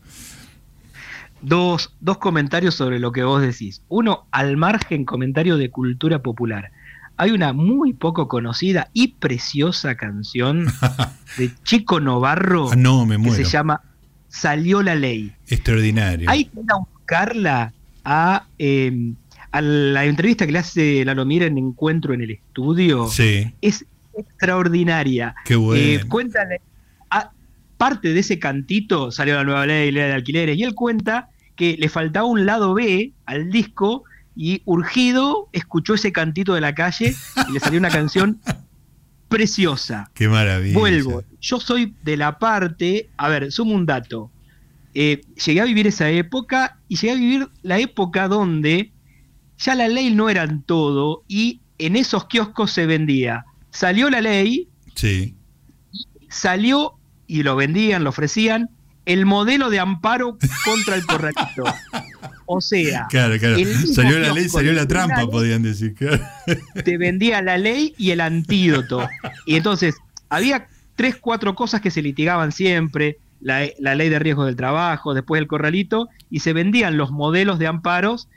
Dos, 1.41 1.93
dos 1.99 2.17
comentarios 2.17 2.75
sobre 2.75 2.99
lo 2.99 3.11
que 3.11 3.25
vos 3.25 3.41
decís. 3.41 3.81
Uno, 3.89 4.25
al 4.31 4.55
margen 4.55 5.03
comentario 5.03 5.57
de 5.57 5.69
cultura 5.69 6.21
popular 6.21 6.71
hay 7.17 7.31
una 7.31 7.53
muy 7.53 7.93
poco 7.93 8.27
conocida 8.27 8.89
y 8.93 9.09
preciosa 9.09 9.95
canción 9.95 10.67
de 11.37 11.51
Chico 11.63 11.99
Novarro 11.99 12.71
ah, 12.71 12.75
no, 12.75 13.05
me 13.05 13.21
que 13.21 13.31
se 13.31 13.43
llama 13.43 13.81
Salió 14.29 14.81
la 14.81 14.95
ley. 14.95 15.31
Extraordinario. 15.47 16.27
Hay 16.27 16.45
que 16.45 16.59
ir 16.59 16.65
a 16.71 16.77
buscarla 16.77 17.73
a, 18.03 18.47
em, 18.57 19.13
a 19.51 19.61
la 19.61 20.05
entrevista 20.05 20.47
que 20.47 20.51
le 20.51 20.57
hace 20.57 21.05
la 21.05 21.13
Mira 21.23 21.45
en 21.45 21.59
Encuentro 21.59 22.15
en 22.15 22.21
el 22.21 22.31
Estudio. 22.31 23.07
Sí. 23.09 23.53
Es 23.61 23.85
extraordinaria. 24.17 25.35
Qué 25.45 25.55
bueno. 25.55 25.83
Eh, 25.83 26.03
cuéntale, 26.07 26.61
parte 27.83 28.13
de 28.13 28.19
ese 28.21 28.39
cantito 28.39 29.11
salió 29.11 29.35
la 29.35 29.43
nueva 29.43 29.65
ley, 29.65 29.91
ley 29.91 30.05
de 30.05 30.13
alquileres, 30.13 30.57
y 30.57 30.63
él 30.63 30.73
cuenta 30.73 31.27
que 31.57 31.75
le 31.77 31.89
faltaba 31.89 32.25
un 32.25 32.45
lado 32.45 32.73
B 32.73 33.11
al 33.25 33.49
disco 33.51 34.05
y 34.35 34.61
urgido 34.65 35.49
escuchó 35.51 35.93
ese 35.93 36.11
cantito 36.11 36.53
de 36.53 36.61
la 36.61 36.73
calle 36.75 37.15
y 37.47 37.51
le 37.51 37.59
salió 37.59 37.79
una 37.79 37.89
canción 37.89 38.39
preciosa. 39.27 40.11
Qué 40.13 40.27
maravilla. 40.27 40.77
Vuelvo. 40.77 41.23
Yo 41.41 41.59
soy 41.59 41.95
de 42.03 42.17
la 42.17 42.39
parte, 42.39 43.09
a 43.17 43.29
ver, 43.29 43.51
sumo 43.51 43.73
un 43.73 43.85
dato. 43.85 44.31
Eh, 44.93 45.21
llegué 45.43 45.61
a 45.61 45.65
vivir 45.65 45.87
esa 45.87 46.09
época 46.09 46.77
y 46.87 46.97
llegué 46.97 47.11
a 47.11 47.15
vivir 47.15 47.49
la 47.63 47.79
época 47.79 48.27
donde 48.27 48.91
ya 49.57 49.75
la 49.75 49.87
ley 49.87 50.13
no 50.13 50.29
era 50.29 50.47
todo 50.65 51.23
y 51.27 51.61
en 51.79 51.95
esos 51.95 52.25
kioscos 52.25 52.71
se 52.71 52.85
vendía. 52.85 53.45
Salió 53.71 54.09
la 54.09 54.21
ley, 54.21 54.69
sí. 54.93 55.35
salió 56.29 56.93
y 57.25 57.41
lo 57.41 57.55
vendían, 57.55 58.03
lo 58.03 58.11
ofrecían, 58.11 58.69
el 59.05 59.25
modelo 59.25 59.69
de 59.69 59.79
amparo 59.79 60.37
contra 60.65 60.95
el 60.95 61.05
corralito. 61.05 61.63
O 62.45 62.61
sea, 62.61 63.07
salió 63.93 64.19
la 64.19 64.33
ley, 64.33 64.49
salió 64.49 64.73
la 64.73 64.87
trampa, 64.87 65.27
podían 65.27 65.63
decir. 65.63 65.95
Te 66.83 66.97
vendía 66.97 67.41
la 67.41 67.57
ley 67.57 67.93
y 67.97 68.11
el 68.11 68.21
antídoto. 68.21 69.07
Y 69.45 69.55
entonces, 69.55 69.95
había 70.29 70.67
tres, 70.95 71.15
cuatro 71.15 71.55
cosas 71.55 71.81
que 71.81 71.91
se 71.91 72.01
litigaban 72.01 72.51
siempre. 72.51 73.17
La, 73.39 73.67
la 73.79 73.95
ley 73.95 74.07
de 74.07 74.19
riesgo 74.19 74.45
del 74.45 74.55
trabajo, 74.55 75.13
después 75.13 75.41
el 75.41 75.47
corralito, 75.47 76.07
y 76.29 76.39
se 76.39 76.53
vendían 76.53 76.95
los 76.95 77.11
modelos 77.11 77.59
de 77.59 77.67
amparos 77.67 78.29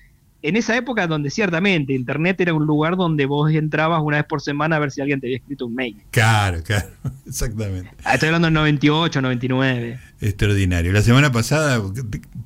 en 0.42 0.56
esa 0.56 0.76
época 0.76 1.06
donde 1.06 1.30
ciertamente 1.30 1.92
Internet 1.92 2.40
era 2.40 2.54
un 2.54 2.66
lugar 2.66 2.96
donde 2.96 3.26
vos 3.26 3.50
entrabas 3.52 4.00
una 4.02 4.18
vez 4.18 4.26
por 4.26 4.40
semana 4.40 4.76
a 4.76 4.78
ver 4.78 4.90
si 4.90 5.00
alguien 5.00 5.20
te 5.20 5.26
había 5.26 5.38
escrito 5.38 5.66
un 5.66 5.74
mail. 5.74 5.96
Claro, 6.10 6.62
claro, 6.62 6.88
exactamente. 7.26 7.90
Ah, 8.04 8.14
estoy 8.14 8.28
hablando 8.28 8.46
del 8.46 8.54
98, 8.54 9.22
99. 9.22 9.98
Extraordinario. 10.20 10.92
La 10.92 11.02
semana 11.02 11.30
pasada, 11.30 11.82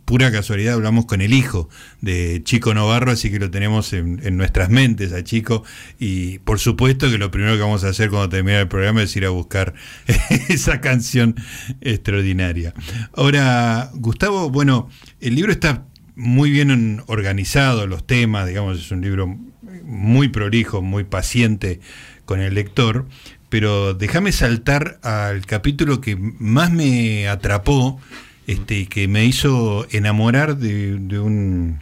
pura 0.04 0.32
casualidad, 0.32 0.75
hablamos 0.75 1.06
con 1.06 1.20
el 1.20 1.32
hijo 1.32 1.68
de 2.00 2.40
Chico 2.42 2.75
Novarro, 2.75 3.12
así 3.12 3.30
que 3.30 3.38
lo 3.38 3.50
tenemos 3.50 3.92
en, 3.92 4.37
nuestras 4.37 4.70
mentes 4.70 5.12
a 5.12 5.23
Chico. 5.23 5.62
Y 5.99 6.38
por 6.40 6.59
supuesto 6.59 7.11
que 7.11 7.18
lo 7.18 7.30
primero 7.30 7.54
que 7.54 7.62
vamos 7.62 7.85
a 7.85 7.88
hacer 7.88 8.11
cuando 8.11 8.28
termine 8.28 8.61
el 8.61 8.68
programa 8.68 9.02
es 9.02 9.14
ir 9.14 9.25
a 9.25 9.30
buscar 9.30 9.75
esa 10.49 10.80
canción 10.80 11.37
extraordinaria. 11.80 12.75
Ahora, 13.12 13.90
Gustavo, 13.94 14.50
bueno, 14.50 14.88
el 15.20 15.35
libro 15.35 15.52
está 15.52 15.87
muy 16.20 16.50
bien 16.50 17.02
organizado 17.06 17.86
los 17.86 18.06
temas, 18.06 18.46
digamos, 18.46 18.78
es 18.78 18.90
un 18.90 19.00
libro 19.00 19.38
muy 19.84 20.28
prolijo, 20.28 20.82
muy 20.82 21.04
paciente 21.04 21.80
con 22.26 22.40
el 22.40 22.54
lector, 22.54 23.06
pero 23.48 23.94
déjame 23.94 24.30
saltar 24.30 25.00
al 25.02 25.46
capítulo 25.46 26.02
que 26.02 26.16
más 26.16 26.70
me 26.70 27.26
atrapó 27.26 27.98
este, 28.46 28.86
que 28.86 29.08
me 29.08 29.24
hizo 29.24 29.86
enamorar 29.92 30.58
de, 30.58 31.18
un, 31.18 31.80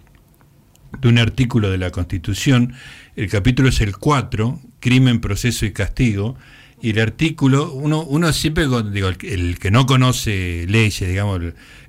de 1.01 1.09
un 1.09 1.19
artículo 1.19 1.71
de 1.71 1.79
la 1.79 1.91
Constitución. 1.91 2.75
El 3.17 3.29
capítulo 3.29 3.71
es 3.71 3.81
el 3.81 3.97
4, 3.97 4.61
Crimen, 4.79 5.21
Proceso 5.21 5.67
y 5.67 5.73
Castigo, 5.73 6.37
y 6.81 6.91
el 6.91 7.01
artículo, 7.01 7.73
uno, 7.73 8.05
uno 8.05 8.33
siempre, 8.33 8.69
digo, 8.93 9.09
el, 9.09 9.59
que 9.59 9.71
no 9.73 9.87
conoce 9.87 10.65
leyes, 10.69 11.09
digamos, 11.09 11.41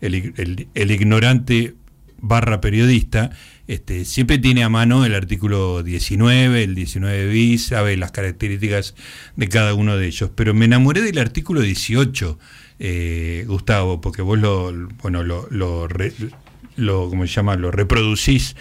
el, 0.01 0.67
el, 0.73 0.91
ignorante 0.91 1.75
barra 2.21 2.61
periodista, 2.61 3.31
este, 3.67 4.05
siempre 4.05 4.39
tiene 4.39 4.63
a 4.63 4.69
mano 4.69 5.05
el 5.05 5.13
artículo 5.13 5.83
19, 5.83 6.63
el 6.63 6.75
19 6.75 7.27
bis, 7.27 7.67
sabe 7.67 7.95
las 7.97 8.11
características 8.11 8.95
de 9.35 9.49
cada 9.49 9.73
uno 9.73 9.97
de 9.97 10.07
ellos. 10.07 10.31
Pero 10.35 10.53
me 10.53 10.65
enamoré 10.65 11.01
del 11.01 11.19
artículo 11.19 11.61
18, 11.61 12.39
eh, 12.79 13.43
Gustavo, 13.47 14.01
porque 14.01 14.21
vos 14.21 14.39
lo, 14.39 14.71
bueno, 15.01 15.23
lo, 15.23 15.47
lo, 15.51 15.87
lo, 16.75 17.09
¿cómo 17.09 17.27
se 17.27 17.33
llama? 17.33 17.55
lo 17.55 17.71
reproducís 17.71 18.55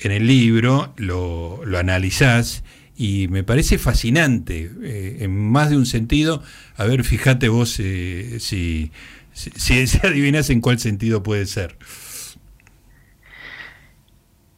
en 0.00 0.12
el 0.12 0.26
libro, 0.26 0.94
lo, 0.96 1.60
lo 1.64 1.78
analizás 1.78 2.64
y 2.96 3.28
me 3.28 3.42
parece 3.42 3.78
fascinante, 3.78 4.70
eh, 4.82 5.18
en 5.20 5.36
más 5.36 5.70
de 5.70 5.76
un 5.76 5.86
sentido. 5.86 6.42
A 6.76 6.84
ver, 6.84 7.04
fíjate 7.04 7.48
vos 7.48 7.76
eh, 7.80 8.38
si, 8.40 8.92
si, 9.32 9.86
si, 9.86 9.98
adivinas 10.06 10.50
en 10.50 10.60
cuál 10.60 10.78
sentido 10.78 11.22
puede 11.22 11.46
ser. 11.46 11.76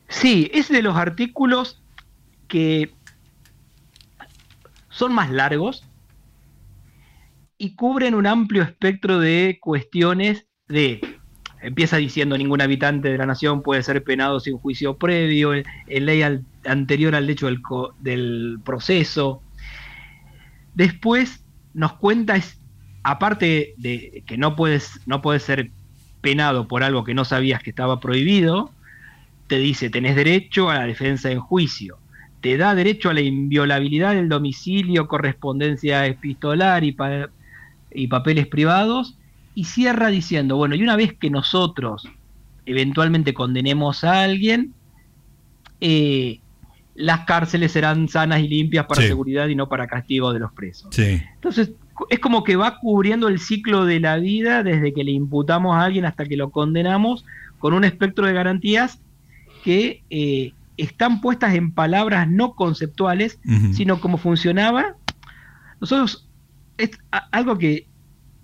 Sí, 0.08 0.50
es 0.52 0.68
de 0.68 0.82
los 0.82 0.96
artículos 0.96 1.82
que 2.48 2.94
son 4.88 5.12
más 5.12 5.30
largos 5.30 5.84
y 7.58 7.74
cubren 7.74 8.14
un 8.14 8.26
amplio 8.26 8.62
espectro 8.62 9.18
de 9.18 9.58
cuestiones 9.60 10.46
de 10.68 11.00
empieza 11.60 11.96
diciendo 11.96 12.38
ningún 12.38 12.60
habitante 12.60 13.10
de 13.10 13.18
la 13.18 13.26
nación 13.26 13.62
puede 13.62 13.82
ser 13.82 14.04
penado 14.04 14.40
sin 14.40 14.58
juicio 14.58 14.98
previo, 14.98 15.52
en 15.54 16.06
ley 16.06 16.22
anterior 16.64 17.14
al 17.14 17.28
hecho 17.28 17.48
del, 17.98 18.60
proceso. 18.64 19.42
Después 20.74 21.44
nos 21.74 21.94
cuenta, 21.94 22.36
es, 22.36 22.60
aparte 23.02 23.74
de 23.78 24.22
que 24.26 24.36
no 24.38 24.54
puedes, 24.54 25.00
no 25.06 25.22
puedes 25.22 25.42
ser 25.42 25.70
penado 26.20 26.68
por 26.68 26.82
algo 26.82 27.04
que 27.04 27.14
no 27.14 27.24
sabías 27.24 27.62
que 27.62 27.70
estaba 27.70 28.00
prohibido, 28.00 28.70
te 29.46 29.58
dice, 29.58 29.90
tenés 29.90 30.16
derecho 30.16 30.70
a 30.70 30.74
la 30.74 30.86
defensa 30.86 31.30
en 31.30 31.40
juicio, 31.40 31.98
te 32.40 32.56
da 32.56 32.74
derecho 32.74 33.10
a 33.10 33.14
la 33.14 33.20
inviolabilidad 33.20 34.14
del 34.14 34.28
domicilio, 34.28 35.08
correspondencia 35.08 36.06
epistolar 36.06 36.84
y, 36.84 36.96
y 37.92 38.06
papeles 38.08 38.46
privados, 38.46 39.16
y 39.54 39.64
cierra 39.64 40.08
diciendo, 40.08 40.56
bueno, 40.56 40.74
y 40.74 40.82
una 40.82 40.96
vez 40.96 41.14
que 41.14 41.30
nosotros 41.30 42.08
eventualmente 42.66 43.32
condenemos 43.32 44.04
a 44.04 44.22
alguien, 44.22 44.74
eh, 45.80 46.40
las 46.94 47.20
cárceles 47.20 47.72
serán 47.72 48.08
sanas 48.08 48.40
y 48.40 48.48
limpias 48.48 48.86
para 48.86 49.02
seguridad 49.02 49.48
y 49.48 49.54
no 49.54 49.68
para 49.68 49.86
castigo 49.86 50.32
de 50.32 50.40
los 50.40 50.52
presos. 50.52 50.98
Entonces, 50.98 51.72
es 52.10 52.18
como 52.18 52.44
que 52.44 52.56
va 52.56 52.78
cubriendo 52.78 53.28
el 53.28 53.38
ciclo 53.38 53.84
de 53.84 54.00
la 54.00 54.16
vida 54.16 54.62
desde 54.62 54.92
que 54.92 55.04
le 55.04 55.12
imputamos 55.12 55.76
a 55.76 55.84
alguien 55.84 56.04
hasta 56.04 56.24
que 56.24 56.36
lo 56.36 56.50
condenamos, 56.50 57.24
con 57.58 57.74
un 57.74 57.84
espectro 57.84 58.26
de 58.26 58.32
garantías 58.32 59.00
que 59.66 60.04
eh, 60.10 60.52
están 60.76 61.20
puestas 61.20 61.56
en 61.56 61.72
palabras 61.72 62.30
no 62.30 62.54
conceptuales, 62.54 63.40
sino 63.72 64.00
como 64.00 64.16
funcionaba. 64.16 64.94
Nosotros, 65.80 66.28
es 66.78 66.90
algo 67.10 67.58
que 67.58 67.88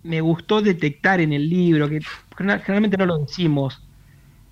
me 0.03 0.21
gustó 0.21 0.63
detectar 0.63 1.21
en 1.21 1.33
el 1.33 1.49
libro, 1.49 1.89
que 1.89 2.01
generalmente 2.37 2.97
no 2.97 3.07
lo 3.07 3.19
decimos, 3.19 3.85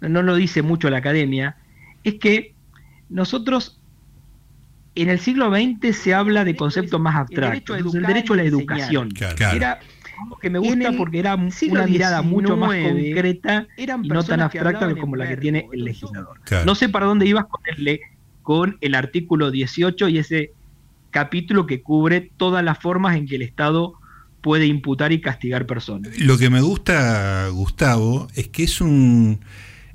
no 0.01 0.23
lo 0.23 0.37
dice 0.37 0.63
mucho 0.63 0.89
la 0.91 0.99
academia, 0.99 1.57
es 2.05 2.15
que 2.21 2.55
nosotros 3.09 3.81
en 4.95 5.09
el 5.09 5.19
siglo 5.19 5.51
XX 5.51 5.97
se 5.97 6.15
habla 6.15 6.45
de 6.45 6.55
conceptos 6.55 7.01
más 7.01 7.17
abstractos. 7.17 7.79
El 7.97 8.03
derecho 8.03 8.35
a, 8.35 8.37
la 8.37 8.45
educación. 8.45 9.09
Era 9.53 9.81
que 10.41 10.51
me 10.51 10.59
gusta 10.59 10.93
porque 10.97 11.19
era 11.19 11.35
una 11.35 11.87
mirada 11.87 12.23
mucho 12.23 12.57
más 12.57 12.71
concreta 12.71 13.67
y 13.77 13.87
no 13.87 14.23
tan 14.23 14.41
abstracta 14.41 14.95
como 14.97 15.17
la 15.17 15.29
que 15.29 15.37
tiene 15.37 15.69
el 15.73 15.85
legislador. 15.85 16.41
No 16.65 16.75
sé 16.75 16.89
para 16.89 17.07
dónde 17.07 17.27
ibas 17.27 17.47
con 17.47 17.61
el, 17.67 18.01
con 18.43 18.79
el 18.81 18.95
artículo 18.95 19.51
18 19.51 20.09
y 20.09 20.19
ese 20.19 20.53
capítulo 21.11 21.67
que 21.67 21.83
cubre 21.83 22.31
todas 22.37 22.65
las 22.65 22.79
formas 22.79 23.17
en 23.17 23.27
que 23.27 23.37
el 23.37 23.43
Estado 23.43 23.95
puede 24.41 24.67
imputar 24.67 25.13
y 25.13 25.21
castigar 25.21 25.67
personas. 25.67 26.19
Lo 26.19 26.39
que 26.39 26.51
me 26.51 26.61
gusta, 26.61 27.49
Gustavo, 27.49 28.29
es 28.35 28.49
que 28.49 28.65
es 28.65 28.81
un, 28.81 29.41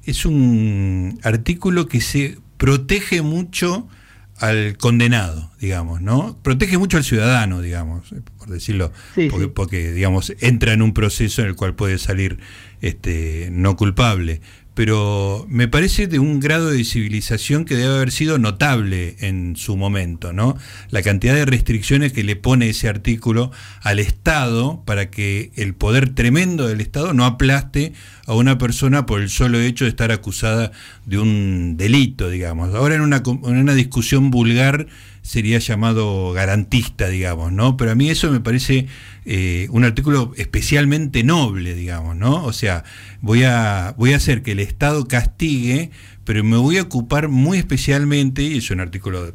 es 0.03 0.25
un 0.25 1.20
artículo 1.24 1.88
que 1.88 2.01
se 2.01 2.38
protege 2.58 3.22
mucho 3.22 3.88
al 4.37 4.77
condenado, 4.77 5.51
digamos, 5.59 6.01
¿no? 6.01 6.37
Protege 6.41 6.77
mucho 6.77 6.97
al 6.97 7.03
ciudadano, 7.03 7.61
digamos, 7.61 8.13
por 8.37 8.49
decirlo, 8.49 8.91
porque, 9.29 9.47
porque, 9.47 9.91
digamos, 9.91 10.33
entra 10.39 10.73
en 10.73 10.81
un 10.81 10.93
proceso 10.93 11.41
en 11.41 11.47
el 11.47 11.55
cual 11.55 11.75
puede 11.75 11.97
salir 11.97 12.39
este, 12.81 13.49
no 13.51 13.75
culpable 13.77 14.41
pero 14.75 15.46
me 15.50 15.70
parece 15.70 16.08
de 16.08 16.20
un 16.20 16.41
grado 16.41 16.70
de 16.70 16.84
civilización 16.84 17.63
que 17.63 17.75
debe 17.75 17.96
haber 17.96 18.12
sido 18.12 18.38
notable 18.38 19.15
en 19.22 19.55
su 19.55 19.77
momento, 19.77 20.34
¿no? 20.34 20.58
La 20.89 21.01
cantidad 21.01 21.34
de 21.34 21.46
restricciones 21.46 22.12
que 22.12 22.25
le 22.25 22.36
pone 22.36 22.70
ese 22.70 22.89
artículo 22.89 23.51
al 23.82 24.00
Estado 24.00 24.84
para 24.86 25.10
que 25.10 25.51
el 25.55 25.74
poder 25.74 26.10
tremendo 26.10 26.67
del 26.67 26.82
Estado 26.82 27.13
no 27.13 27.24
aplaste 27.24 27.94
a 28.27 28.34
una 28.34 28.58
persona 28.58 29.05
por 29.05 29.22
el 29.22 29.29
solo 29.29 29.62
hecho 29.62 29.86
de 29.86 29.91
estar 29.91 30.12
acusada 30.12 30.74
de 31.05 31.20
un 31.20 31.77
delito, 31.77 32.29
digamos. 32.29 32.75
Ahora 32.75 32.96
en 32.96 33.01
una, 33.01 33.24
en 33.25 33.58
una 33.58 33.75
discusión 33.75 34.29
vulgar 34.29 34.88
sería 35.25 35.58
llamado 35.58 36.34
garantista, 36.34 37.08
digamos, 37.08 37.51
¿no? 37.51 37.77
Pero 37.77 37.89
a 37.89 37.96
mí 37.96 38.12
eso 38.12 38.29
me 38.29 38.41
parece 38.41 38.86
eh, 39.25 39.67
un 39.72 39.84
artículo 39.84 40.32
especialmente 40.38 41.24
noble, 41.24 41.74
digamos, 41.74 42.15
¿no? 42.15 42.46
O 42.46 42.53
sea, 42.53 42.84
voy 43.22 43.41
a, 43.41 43.96
voy 43.98 44.13
a 44.13 44.17
hacer 44.17 44.44
que 44.44 44.51
el 44.51 44.60
Estado 44.60 45.08
castigue, 45.08 45.89
pero 46.25 46.44
me 46.44 46.58
voy 46.58 46.77
a 46.77 46.84
ocupar 46.84 47.27
muy 47.27 47.58
especialmente, 47.58 48.44
y 48.44 48.60
es 48.60 48.70
un 48.70 48.82
artículo 48.82 49.32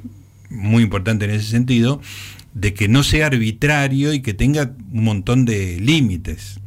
muy 0.48 0.84
importante 0.84 1.24
en 1.24 1.32
ese 1.32 1.50
sentido, 1.50 2.00
de 2.54 2.72
que 2.72 2.86
no 2.86 3.02
sea 3.02 3.26
arbitrario 3.26 4.14
y 4.14 4.22
que 4.22 4.32
tenga 4.32 4.72
un 4.92 5.02
montón 5.02 5.44
de 5.44 5.80
límites. 5.80 6.60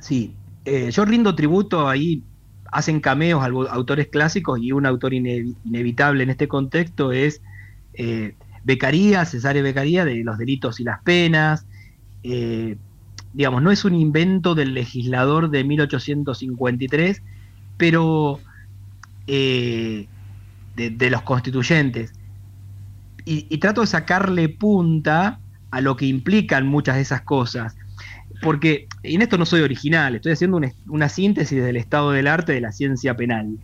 Sí, 0.00 0.32
eh, 0.64 0.88
yo 0.90 1.04
rindo 1.04 1.34
tributo 1.34 1.90
ahí 1.90 2.22
hacen 2.70 3.00
cameos 3.00 3.42
autores 3.70 4.08
clásicos 4.08 4.60
y 4.60 4.72
un 4.72 4.86
autor 4.86 5.14
inevitable 5.14 6.22
en 6.22 6.30
este 6.30 6.48
contexto 6.48 7.12
es 7.12 7.40
eh, 7.94 8.34
Becaría, 8.64 9.24
Cesario 9.24 9.62
Becaría, 9.62 10.04
de 10.04 10.22
los 10.24 10.38
delitos 10.38 10.80
y 10.80 10.84
las 10.84 11.02
penas. 11.02 11.66
Eh, 12.22 12.76
digamos, 13.32 13.62
no 13.62 13.70
es 13.70 13.84
un 13.84 13.94
invento 13.94 14.54
del 14.54 14.74
legislador 14.74 15.50
de 15.50 15.64
1853, 15.64 17.22
pero 17.76 18.40
eh, 19.26 20.06
de, 20.76 21.10
los 21.10 21.22
constituyentes. 21.22 22.12
y, 23.24 23.58
trato 23.58 23.80
de 23.80 23.86
sacarle 23.86 24.48
punta 24.48 25.40
a 25.70 25.80
lo 25.80 25.96
que 25.96 26.06
implican 26.06 26.66
muchas 26.66 26.96
de 26.96 27.02
esas 27.02 27.22
cosas 27.22 27.76
porque, 28.42 28.86
en 29.02 29.22
esto 29.22 29.38
no 29.38 29.46
soy 29.46 29.60
original, 29.60 30.14
estoy 30.14 30.32
haciendo 30.32 30.60
una, 30.86 31.08
síntesis 31.08 31.62
del 31.62 31.76
estado 31.76 32.12
del 32.12 32.26
arte 32.26 32.52
de 32.52 32.60
la 32.60 32.72
ciencia 32.72 33.16
penal. 33.16 33.58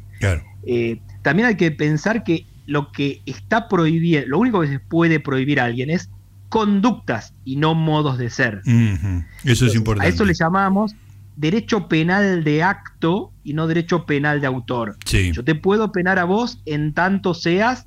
Eh, 0.66 1.00
también 1.22 1.48
hay 1.48 1.56
que 1.56 1.70
pensar 1.70 2.24
que 2.24 2.46
lo 2.66 2.92
que 2.92 3.20
está 3.26 3.68
prohibido, 3.68 4.22
lo 4.26 4.38
único 4.38 4.60
que 4.60 4.68
se 4.68 4.78
puede 4.78 5.20
prohibir 5.20 5.60
a 5.60 5.64
alguien 5.64 5.90
es 5.90 6.08
conductas 6.48 7.34
y 7.44 7.56
no 7.56 7.74
modos 7.74 8.16
de 8.18 8.30
ser. 8.30 8.62
Eso 9.44 9.66
es 9.66 9.74
importante. 9.74 10.06
A 10.06 10.14
eso 10.14 10.24
le 10.24 10.34
llamamos 10.34 10.94
derecho 11.36 11.88
penal 11.88 12.44
de 12.44 12.62
acto 12.62 13.32
y 13.42 13.54
no 13.54 13.66
derecho 13.66 14.06
penal 14.06 14.40
de 14.40 14.46
autor. 14.46 14.96
Yo 15.32 15.44
te 15.44 15.54
puedo 15.54 15.92
penar 15.92 16.18
a 16.18 16.24
vos 16.24 16.60
en 16.64 16.94
tanto 16.94 17.34
seas 17.34 17.86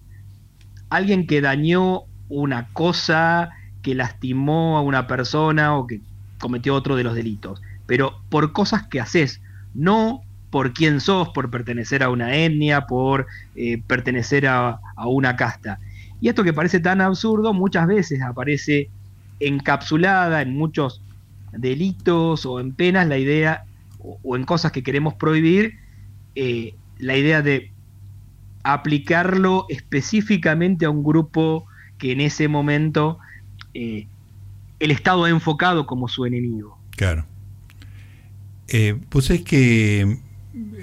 alguien 0.89 1.27
que 1.27 1.41
dañó 1.41 2.03
una 2.29 2.67
cosa, 2.74 3.50
que 3.82 3.96
lastimó 3.96 4.77
a 4.77 4.82
una 4.82 5.08
persona 5.08 5.75
o 5.77 5.88
que 5.88 6.01
cometió 6.39 6.75
otro 6.75 6.96
de 6.96 7.03
los 7.03 7.15
delitos, 7.15 7.62
pero 7.86 8.20
por 8.29 8.51
cosas 8.51 8.88
que 8.88 9.00
haces, 9.00 9.41
no 9.74 10.22
por 10.50 10.74
quién 10.74 11.01
sos, 11.01 11.29
por 11.29 11.50
pertenecer 11.50 12.03
a 12.03 12.10
una 12.10 12.36
etnia, 12.36 12.88
por 12.88 13.27
eh, 13.56 13.82
pertenecer 13.86 14.48
a, 14.48 14.79
una 15.06 15.36
casta. 15.36 15.79
Y 16.22 16.29
esto 16.29 16.44
que 16.44 16.53
parece 16.53 16.79
tan 16.79 17.01
absurdo, 17.01 17.53
muchas 17.53 17.88
veces 17.88 18.22
aparece 18.22 18.89
encapsulada 19.39 20.41
en 20.41 20.56
muchos 20.56 21.01
delitos 21.51 22.46
o 22.46 22.60
en 22.60 22.74
penas 22.74 23.08
la 23.08 23.17
idea, 23.17 23.65
o, 24.00 24.36
en 24.36 24.46
cosas 24.46 24.72
que 24.72 24.84
queremos 24.84 25.13
prohibir, 25.15 25.75
eh, 26.36 26.75
la 26.98 27.17
idea 27.17 27.41
de 27.41 27.72
aplicarlo 28.63 29.65
específicamente 29.70 30.86
a 30.86 30.89
un 30.89 31.03
grupo 31.03 31.65
que 31.98 32.12
en 32.12 32.22
ese 32.22 32.48
momento 32.48 33.20
eh, 33.74 34.08
el 34.80 34.92
Estado 34.92 35.26
ha 35.26 35.30
enfocado 35.30 35.86
como 35.86 36.08
su 36.08 36.26
enemigo. 36.26 36.78
Claro. 36.92 37.26
Eh, 38.68 39.00
pues 39.10 39.30
es 39.30 39.42
que 39.42 40.18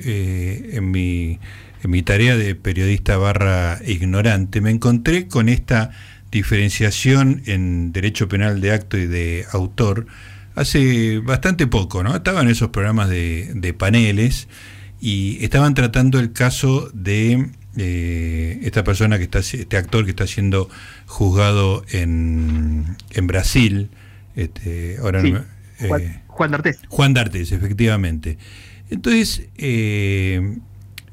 eh, 0.04 0.70
en, 0.72 0.90
mi, 0.90 1.38
en 1.82 1.90
mi 1.90 2.02
tarea 2.02 2.36
de 2.36 2.54
periodista 2.54 3.16
barra 3.16 3.78
ignorante 3.86 4.60
me 4.60 4.70
encontré 4.70 5.28
con 5.28 5.48
esta 5.48 5.90
diferenciación 6.30 7.42
en 7.46 7.92
derecho 7.92 8.28
penal 8.28 8.60
de 8.60 8.72
acto 8.72 8.98
y 8.98 9.06
de 9.06 9.46
autor 9.52 10.06
hace 10.54 11.18
bastante 11.18 11.66
poco, 11.66 12.02
¿no? 12.02 12.14
Estaban 12.14 12.48
esos 12.48 12.70
programas 12.70 13.08
de, 13.08 13.74
paneles 13.78 14.48
y 15.00 15.42
estaban 15.44 15.74
tratando 15.74 16.18
el 16.18 16.32
caso 16.32 16.90
de 16.92 17.50
eh, 17.76 18.60
esta 18.62 18.84
persona 18.84 19.18
que 19.18 19.24
está, 19.24 19.40
este 19.40 19.76
actor 19.76 20.04
que 20.04 20.10
está 20.10 20.26
siendo 20.26 20.68
juzgado 21.06 21.84
en, 21.90 22.96
en 23.10 23.26
Brasil. 23.26 23.90
Este, 24.36 24.98
ahora 25.00 25.22
eh, 25.80 26.20
Juan, 26.28 26.50
D'Artes. 26.50 26.80
Juan 26.88 27.14
D'Artes, 27.14 27.52
efectivamente. 27.52 28.38
Entonces, 28.90 29.48
eh, 29.56 30.58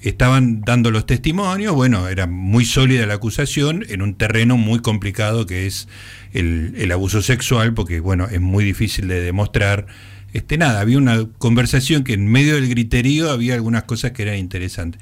estaban 0.02 0.62
dando 0.62 0.92
los 0.92 1.06
testimonios, 1.06 1.74
bueno, 1.74 2.08
era 2.08 2.28
muy 2.28 2.66
sólida 2.66 3.06
la 3.06 3.16
acusación 3.16 3.86
en 3.90 4.02
un 4.02 4.16
terreno 4.16 4.58
muy 4.58 4.80
complicado 4.80 5.46
que 5.46 5.68
es 5.68 5.88
el, 6.34 6.92
abuso 6.92 7.22
sexual, 7.22 7.74
porque 7.74 8.00
bueno, 8.00 8.28
es 8.30 8.42
muy 8.42 8.64
difícil 8.64 9.08
de 9.08 9.22
demostrar. 9.22 9.88
Este, 10.34 10.58
nada, 10.58 10.80
había 10.80 10.98
una 10.98 11.28
conversación 11.38 12.04
que 12.04 12.14
en 12.14 12.26
medio 12.26 12.56
del 12.56 12.70
griterío 12.70 13.30
había 13.32 13.54
algunas 13.54 13.84
cosas 13.84 14.12
que 14.12 14.24
eran 14.24 14.38
interesantes. 14.38 15.02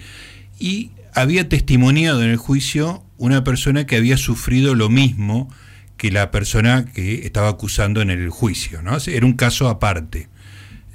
Y 0.60 0.92
había 1.14 1.50
testimoniado 1.50 2.24
en 2.24 2.30
el 2.30 2.38
juicio 2.38 3.04
una 3.18 3.44
persona 3.44 3.86
que 3.86 3.96
había 3.96 4.18
sufrido 4.18 4.76
lo 4.76 4.90
mismo 4.90 5.50
que 5.98 6.12
la 6.12 6.32
persona 6.32 6.86
que 6.86 7.26
estaba 7.26 7.50
acusando 7.50 8.02
en 8.02 8.10
el 8.10 8.30
juicio, 8.30 8.82
¿no? 8.82 8.98
Era 9.06 9.26
un 9.26 9.34
caso 9.34 9.68
aparte. 9.68 10.30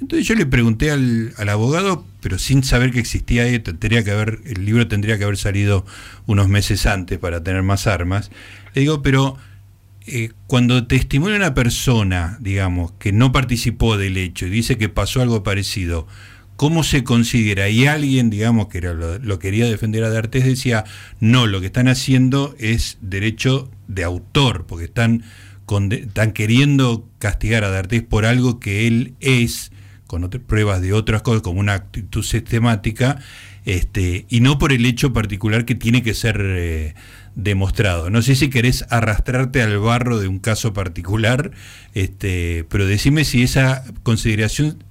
Entonces 0.01 0.27
yo 0.27 0.35
le 0.35 0.45
pregunté 0.45 0.91
al, 0.91 1.33
abogado, 1.47 2.05
pero 2.21 2.37
sin 2.37 2.63
saber 2.63 2.91
que 2.91 2.99
existía 2.99 3.45
tendría 3.63 4.03
que 4.03 4.11
haber, 4.11 4.41
el 4.45 4.65
libro 4.65 4.87
tendría 4.87 5.17
que 5.17 5.23
haber 5.23 5.37
salido 5.37 5.85
unos 6.25 6.49
meses 6.49 6.85
antes 6.85 7.17
para 7.19 7.43
tener 7.43 7.63
más 7.63 7.87
armas. 7.87 8.31
Le 8.73 8.81
digo, 8.81 9.01
pero 9.01 9.37
eh, 10.07 10.31
cuando 10.47 10.85
testimonia 10.87 11.37
una 11.37 11.53
persona, 11.53 12.37
digamos, 12.41 12.91
que 12.93 13.11
no 13.11 13.31
participó 13.31 13.97
del 13.97 14.17
hecho 14.17 14.47
y 14.47 14.49
dice 14.49 14.77
que 14.77 14.89
pasó 14.89 15.21
algo 15.21 15.43
parecido, 15.43 16.07
¿cómo 16.55 16.83
se 16.83 17.03
considera? 17.03 17.69
Y 17.69 17.85
alguien, 17.85 18.29
digamos, 18.29 18.67
que 18.67 18.79
era 18.79 18.93
lo, 18.93 19.39
quería 19.39 19.65
defender 19.65 20.03
a 20.03 20.09
D'Artes, 20.09 20.45
decía, 20.45 20.85
no, 21.19 21.47
lo 21.47 21.59
que 21.59 21.67
están 21.67 21.87
haciendo 21.87 22.55
es 22.59 22.97
derecho 23.01 23.69
de 23.87 24.03
autor, 24.03 24.65
porque 24.65 24.85
están, 24.85 25.23
están 25.91 26.31
queriendo 26.31 27.07
castigar 27.19 27.63
a 27.63 27.69
D'Artes 27.69 28.03
por 28.03 28.25
algo 28.25 28.59
que 28.59 28.87
él 28.87 29.15
es 29.19 29.71
con 30.07 30.29
pruebas 30.29 30.81
de 30.81 30.93
otras 30.93 31.23
cosas, 31.23 31.41
como 31.41 31.59
una 31.59 31.73
actitud 31.73 32.23
sistemática, 32.23 33.19
este, 33.65 34.25
y 34.29 34.41
no 34.41 34.59
por 34.59 34.71
el 34.71 34.85
hecho 34.85 35.11
particular 35.11 35.65
que 35.65 35.73
tiene 35.73 36.03
que 36.03 36.13
ser 36.13 36.39
eh, 36.39 36.93
demostrado. 37.33 38.09
No 38.09 38.21
sé 38.21 38.35
si 38.35 38.49
querés 38.49 38.85
arrastrarte 38.89 39.61
al 39.63 39.79
barro 39.79 40.19
de 40.19 40.27
un 40.27 40.39
caso 40.39 40.73
particular, 40.73 41.51
este, 41.93 42.65
pero 42.69 42.85
decime 42.85 43.25
si 43.25 43.41
esa 43.41 43.83
consideración 44.03 44.83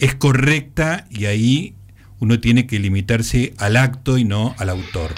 es 0.00 0.14
correcta 0.14 1.06
y 1.10 1.26
ahí 1.26 1.74
uno 2.18 2.40
tiene 2.40 2.66
que 2.66 2.78
limitarse 2.78 3.54
al 3.58 3.76
acto 3.76 4.18
y 4.18 4.24
no 4.24 4.54
al 4.58 4.70
autor. 4.70 5.12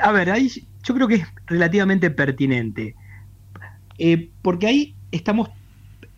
A 0.00 0.12
ver, 0.12 0.30
ahí 0.30 0.48
yo 0.82 0.94
creo 0.94 1.08
que 1.08 1.16
es 1.16 1.26
relativamente 1.46 2.10
pertinente, 2.10 2.94
eh, 3.98 4.30
porque 4.42 4.66
ahí 4.66 4.94
estamos 5.10 5.50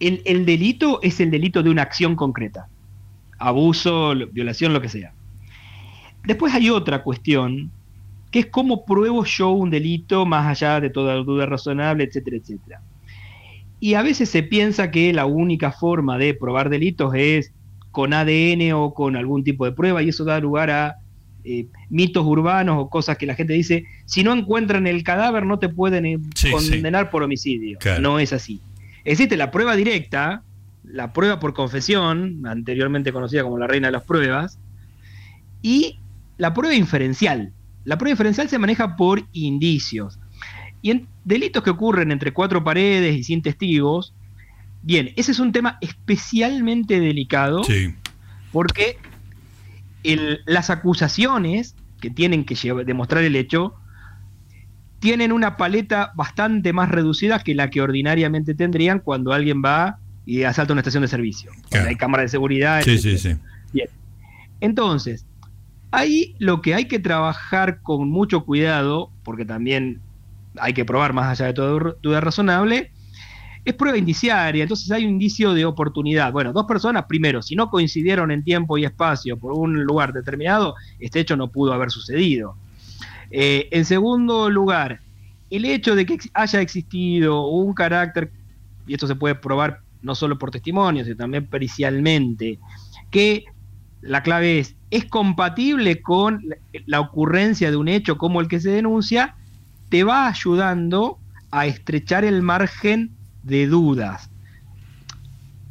el, 0.01 0.45
delito 0.45 1.01
es 1.03 1.21
el 1.21 1.31
delito 1.31 1.63
de 1.63 1.71
una 1.71 1.83
acción 1.83 2.17
concreta. 2.17 2.69
Abuso, 3.39 4.15
violación, 4.33 4.73
lo 4.73 4.81
que 4.81 4.89
sea. 4.89 5.13
Después 6.25 6.55
hay 6.55 6.71
otra 6.71 7.03
cuestión, 7.03 7.71
que 8.31 8.41
es 8.41 8.47
cómo 8.47 8.85
pruebo 8.85 9.25
yo 9.25 9.51
un 9.51 9.71
delito 9.71 10.27
más 10.27 10.47
allá 10.47 10.81
de 10.81 10.91
toda 10.91 11.15
duda 11.17 11.47
razonable, 11.47 12.05
etcétera, 12.05 12.37
etcétera. 12.37 12.83
Y 13.85 13.97
a 13.97 14.03
veces 14.03 14.31
se 14.31 14.43
piensa 14.43 14.91
que 14.91 15.13
la 15.13 15.27
única 15.27 15.71
forma 15.71 16.17
de 16.17 16.33
probar 16.33 16.71
delitos 16.71 17.13
es 17.15 17.53
con 17.91 18.15
ADN 18.15 18.73
o 18.73 18.95
con 18.95 19.15
algún 19.15 19.45
tipo 19.45 19.67
de 19.67 19.73
prueba, 19.73 20.03
y 20.03 20.09
eso 20.09 20.25
da 20.25 20.41
lugar 20.41 20.71
a 20.71 20.97
eh, 21.45 21.67
mitos 21.91 22.25
urbanos 22.25 22.79
o 22.79 22.89
cosas 22.89 23.19
que 23.19 23.27
la 23.27 23.35
gente 23.35 23.53
dice, 23.53 23.85
si 24.07 24.25
no 24.25 24.33
encuentran 24.33 24.87
el 24.87 25.05
cadáver 25.05 25.45
no 25.45 25.59
te 25.59 25.69
pueden 25.69 26.07
eh, 26.07 26.19
condenar 26.51 27.11
por 27.11 27.25
homicidio. 27.25 27.79
No 28.01 28.19
es 28.19 28.33
así. 28.33 28.63
Existe 29.05 29.37
la 29.37 29.51
prueba 29.51 29.77
directa, 29.77 30.45
la 30.83 31.13
prueba 31.13 31.39
por 31.39 31.53
confesión, 31.53 32.41
anteriormente 32.47 33.13
conocida 33.13 33.43
como 33.43 33.59
la 33.59 33.67
reina 33.67 33.89
de 33.89 33.93
las 33.93 34.05
pruebas, 34.05 34.59
y 35.61 35.99
la 36.39 36.55
prueba 36.55 36.75
inferencial. 36.75 37.53
La 37.85 37.99
prueba 37.99 38.13
inferencial 38.13 38.49
se 38.49 38.59
maneja 38.59 38.97
por 38.97 39.25
indicios. 39.33 40.19
Y 40.85 40.91
en 40.91 41.09
delitos 41.25 41.63
que 41.63 41.71
ocurren 41.71 42.13
entre 42.13 42.35
cuatro 42.35 42.63
paredes 42.63 43.17
y 43.17 43.25
sin 43.25 43.41
testigos, 43.41 44.13
bien, 44.83 45.15
ese 45.17 45.33
es 45.33 45.39
un 45.39 45.51
tema 45.51 45.79
especialmente 45.81 47.01
delicado 47.01 47.63
porque 48.53 48.99
las 50.45 50.69
acusaciones 50.69 51.75
que 52.03 52.11
tienen 52.11 52.45
que 52.45 52.55
demostrar 52.85 53.25
el 53.25 53.35
hecho 53.35 53.73
tienen 54.99 55.33
una 55.33 55.57
paleta 55.57 56.13
bastante 56.17 56.75
más 56.75 56.91
reducida 56.91 57.39
que 57.39 57.55
la 57.55 57.71
que 57.71 57.81
ordinariamente 57.81 58.55
tendrían 58.55 58.99
cuando 58.99 59.33
alguien 59.33 59.63
va 59.65 60.01
y 60.27 60.43
asalta 60.43 60.75
una 60.75 60.81
estación 60.83 61.01
de 61.01 61.09
servicio. 61.09 61.51
Hay 61.73 61.97
cámaras 61.97 62.25
de 62.25 62.29
seguridad. 62.29 62.83
Sí, 62.83 62.99
sí, 62.99 63.17
sí. 63.17 63.35
Bien. 63.73 63.89
Entonces, 64.61 65.25
ahí 65.93 66.35
lo 66.39 66.61
que 66.61 66.75
hay 66.75 66.89
que 66.89 66.99
trabajar 66.99 67.81
con 67.81 68.11
mucho 68.11 68.45
cuidado, 68.45 69.11
porque 69.23 69.47
también 69.47 70.03
hay 70.59 70.73
que 70.73 70.85
probar 70.85 71.13
más 71.13 71.27
allá 71.29 71.47
de 71.47 71.55
toda 71.55 71.95
duda 72.03 72.21
razonable, 72.21 72.91
es 73.65 73.75
prueba 73.75 73.97
indiciaria, 73.97 74.63
entonces 74.63 74.91
hay 74.91 75.05
un 75.05 75.13
indicio 75.13 75.55
de 75.55 75.65
oportunidad. 75.65 76.33
Bueno, 76.33 76.53
dos 76.53 76.67
personas, 76.67 77.07
primero, 77.07 77.41
si 77.41 77.57
no 77.57 77.71
coincidieron 77.71 78.31
en 78.31 78.45
tiempo 78.45 78.77
y 78.77 78.85
espacio 78.85 79.39
por 79.39 79.53
un 79.53 79.85
lugar 79.85 80.13
determinado, 80.13 80.75
este 81.01 81.21
hecho 81.21 81.37
no 81.37 81.49
pudo 81.49 81.73
haber 81.73 81.91
sucedido. 81.91 82.57
Eh, 83.31 83.69
en 83.71 83.87
segundo 83.87 84.51
lugar, 84.51 85.01
el 85.51 85.65
hecho 85.65 85.95
de 85.95 86.05
que 86.05 86.19
haya 86.35 86.61
existido 86.61 87.47
un 87.47 87.73
carácter, 87.73 88.31
y 88.87 88.95
esto 88.95 89.07
se 89.07 89.17
puede 89.17 89.35
probar 89.35 89.81
no 90.03 90.15
solo 90.15 90.39
por 90.39 90.51
testimonios, 90.51 91.07
sino 91.07 91.17
también 91.17 91.47
pericialmente, 91.47 92.59
que 93.11 93.45
la 94.03 94.23
clave 94.23 94.59
es, 94.59 94.77
es 94.91 95.07
compatible 95.07 96.03
con 96.03 96.45
la 96.85 97.01
ocurrencia 97.01 97.71
de 97.71 97.79
un 97.79 97.89
hecho 97.89 98.19
como 98.19 98.43
el 98.43 98.49
que 98.49 98.61
se 98.61 98.71
denuncia, 98.71 99.37
te 99.89 100.05
va 100.05 100.29
ayudando 100.29 101.19
a 101.51 101.67
estrechar 101.67 102.25
el 102.25 102.43
margen 102.43 103.13
de 103.43 103.67
dudas. 103.67 104.31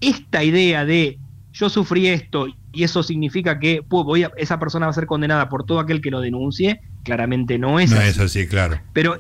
Esta 0.02 0.44
idea 0.44 0.86
de 0.86 1.20
yo 1.52 1.70
sufrí 1.70 2.08
esto 2.08 2.48
y 2.72 2.84
eso 2.84 3.04
significa 3.04 3.60
que 3.60 3.82
voy 3.88 4.26
esa 4.38 4.60
persona 4.60 4.88
va 4.88 4.92
a 4.92 4.96
ser 4.96 5.06
condenada 5.06 5.50
por 5.50 5.66
todo 5.66 5.80
aquel 5.80 6.02
que 6.02 6.10
lo 6.10 6.20
denuncie, 6.20 6.82
claramente 7.04 7.60
no 7.60 7.80
es 7.80 7.92
no 7.92 7.98
así. 7.98 8.08
es 8.08 8.20
así, 8.20 8.48
claro. 8.48 8.80
Pero, 8.94 9.20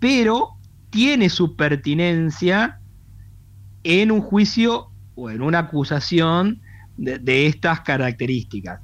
pero 0.00 0.50
tiene 0.90 1.28
su 1.28 1.54
pertinencia 1.56 2.80
en 3.84 4.10
un 4.10 4.20
juicio 4.20 4.88
o 5.14 5.30
en 5.30 5.42
una 5.42 5.60
acusación 5.60 6.60
de, 6.96 7.46
estas 7.46 7.80
características, 7.80 8.80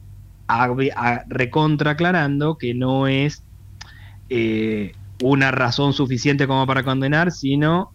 recontra 1.28 1.92
aclarando 1.92 2.58
que 2.58 2.74
no 2.74 3.06
es 3.06 3.42
eh, 4.28 4.92
una 5.22 5.50
razón 5.52 5.92
suficiente 5.92 6.46
como 6.46 6.66
para 6.66 6.82
condenar, 6.82 7.30
sino 7.30 7.92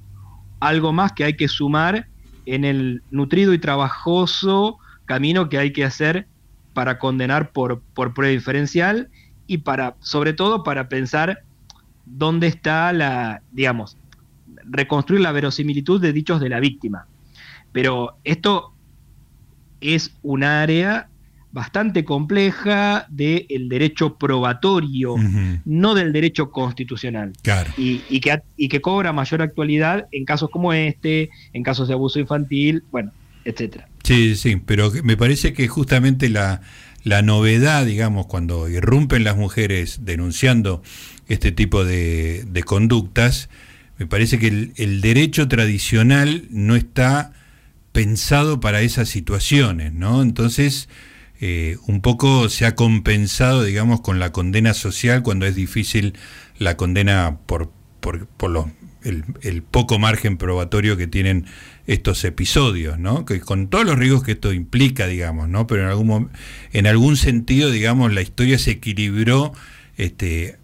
algo 0.59 0.93
más 0.93 1.11
que 1.11 1.25
hay 1.25 1.35
que 1.35 1.47
sumar 1.47 2.07
en 2.45 2.63
el 2.63 3.03
nutrido 3.11 3.53
y 3.53 3.59
trabajoso 3.59 4.77
camino 5.05 5.49
que 5.49 5.57
hay 5.57 5.73
que 5.73 5.83
hacer 5.83 6.27
para 6.73 6.97
condenar 6.97 7.51
por, 7.51 7.81
por 7.93 8.13
prueba 8.13 8.31
diferencial 8.31 9.09
y 9.45 9.59
para, 9.59 9.95
sobre 9.99 10.33
todo, 10.33 10.63
para 10.63 10.89
pensar 10.89 11.39
dónde 12.05 12.47
está 12.47 12.93
la, 12.93 13.41
digamos, 13.51 13.97
reconstruir 14.63 15.21
la 15.21 15.31
verosimilitud 15.31 16.01
de 16.01 16.13
dichos 16.13 16.39
de 16.39 16.49
la 16.49 16.59
víctima. 16.59 17.07
Pero 17.73 18.17
esto 18.23 18.73
es 19.81 20.15
un 20.23 20.43
área 20.43 21.09
bastante 21.51 22.03
compleja 22.03 23.07
del 23.09 23.69
derecho 23.69 24.17
probatorio, 24.17 25.15
no 25.65 25.95
del 25.95 26.13
derecho 26.13 26.51
constitucional. 26.51 27.33
Y, 27.77 28.01
y, 28.09 28.19
que, 28.19 28.41
y 28.57 28.69
que 28.69 28.81
cobra 28.81 29.13
mayor 29.13 29.41
actualidad 29.41 30.07
en 30.11 30.25
casos 30.25 30.49
como 30.49 30.73
este, 30.73 31.29
en 31.53 31.63
casos 31.63 31.87
de 31.87 31.93
abuso 31.93 32.19
infantil, 32.19 32.83
bueno, 32.91 33.11
etcétera. 33.45 33.87
Sí, 34.03 34.35
sí, 34.35 34.57
pero 34.57 34.91
me 35.03 35.17
parece 35.17 35.53
que 35.53 35.67
justamente 35.67 36.29
la, 36.29 36.61
la 37.07 37.21
novedad, 37.21 37.85
digamos, 37.85 38.27
cuando 38.27 38.67
irrumpen 38.67 39.23
las 39.23 39.37
mujeres 39.37 39.99
denunciando 40.03 40.83
este 41.27 41.51
tipo 41.51 41.85
de, 41.85 42.63
conductas, 42.65 43.49
me 43.97 44.07
parece 44.07 44.39
que 44.39 44.71
el, 44.75 45.01
derecho 45.01 45.47
tradicional 45.47 46.43
no 46.49 46.75
está 46.75 47.31
pensado 47.93 48.59
para 48.59 48.81
esas 48.81 49.09
situaciones, 49.09 49.93
¿no? 49.93 50.21
Entonces, 50.21 50.89
eh, 51.39 51.77
un 51.85 52.01
poco 52.01 52.49
se 52.49 52.65
ha 52.65 52.75
compensado, 52.75 53.63
digamos, 53.63 54.01
con 54.01 54.19
la 54.19 54.31
condena 54.31 54.73
social 54.73 55.21
cuando 55.21 55.45
es 55.45 55.55
difícil 55.55 56.13
la 56.57 56.77
condena 56.77 57.37
por, 57.45 57.71
por, 57.99 58.27
el, 59.03 59.63
poco 59.63 59.99
margen 59.99 60.37
probatorio 60.37 60.97
que 60.97 61.07
tienen 61.07 61.45
estos 61.85 62.23
episodios, 62.23 62.97
¿no? 62.97 63.25
Que 63.25 63.39
con 63.39 63.67
todos 63.67 63.85
los 63.85 63.97
riesgos 63.97 64.23
que 64.23 64.33
esto 64.33 64.51
implica, 64.51 65.07
digamos, 65.07 65.47
¿no? 65.47 65.67
Pero 65.67 65.83
en 65.83 65.89
algún, 65.89 66.29
en 66.73 66.87
algún 66.87 67.15
sentido, 67.17 67.69
digamos, 67.69 68.13
la 68.13 68.21
historia 68.21 68.57
se 68.57 68.71
equilibró, 68.71 69.53
este, 69.95 70.57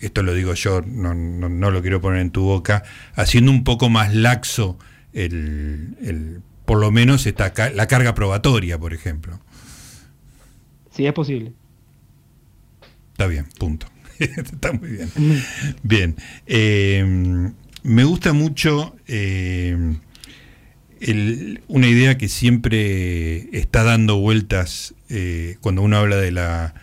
esto 0.00 0.22
lo 0.22 0.34
digo 0.34 0.54
yo, 0.54 0.82
no, 0.82 1.14
no, 1.14 1.70
lo 1.70 1.82
quiero 1.82 2.00
poner 2.00 2.20
en 2.20 2.30
tu 2.30 2.42
boca, 2.42 2.84
haciendo 3.14 3.50
un 3.50 3.64
poco 3.64 3.90
más 3.90 4.14
laxo 4.14 4.78
el, 5.12 5.96
el 6.00 6.40
por 6.64 6.78
lo 6.78 6.90
menos 6.90 7.26
esta, 7.26 7.52
la 7.72 7.86
carga 7.86 8.14
probatoria, 8.14 8.78
por 8.78 8.92
ejemplo. 8.92 9.40
Sí, 10.96 11.06
es 11.06 11.12
posible. 11.12 11.52
Está 13.12 13.26
bien, 13.26 13.46
punto. 13.58 13.86
Está 14.18 14.72
muy 14.72 14.88
bien. 14.88 15.10
Bien. 15.82 16.16
Eh, 16.46 17.52
me 17.82 18.04
gusta 18.04 18.32
mucho 18.32 18.96
eh, 19.06 19.76
una 21.68 21.86
idea 21.86 22.16
que 22.16 22.28
siempre 22.28 23.58
está 23.58 23.84
dando 23.84 24.16
vueltas 24.16 24.94
eh, 25.10 25.58
cuando 25.60 25.82
uno 25.82 25.98
habla 25.98 26.16
de 26.16 26.32
la 26.32 26.74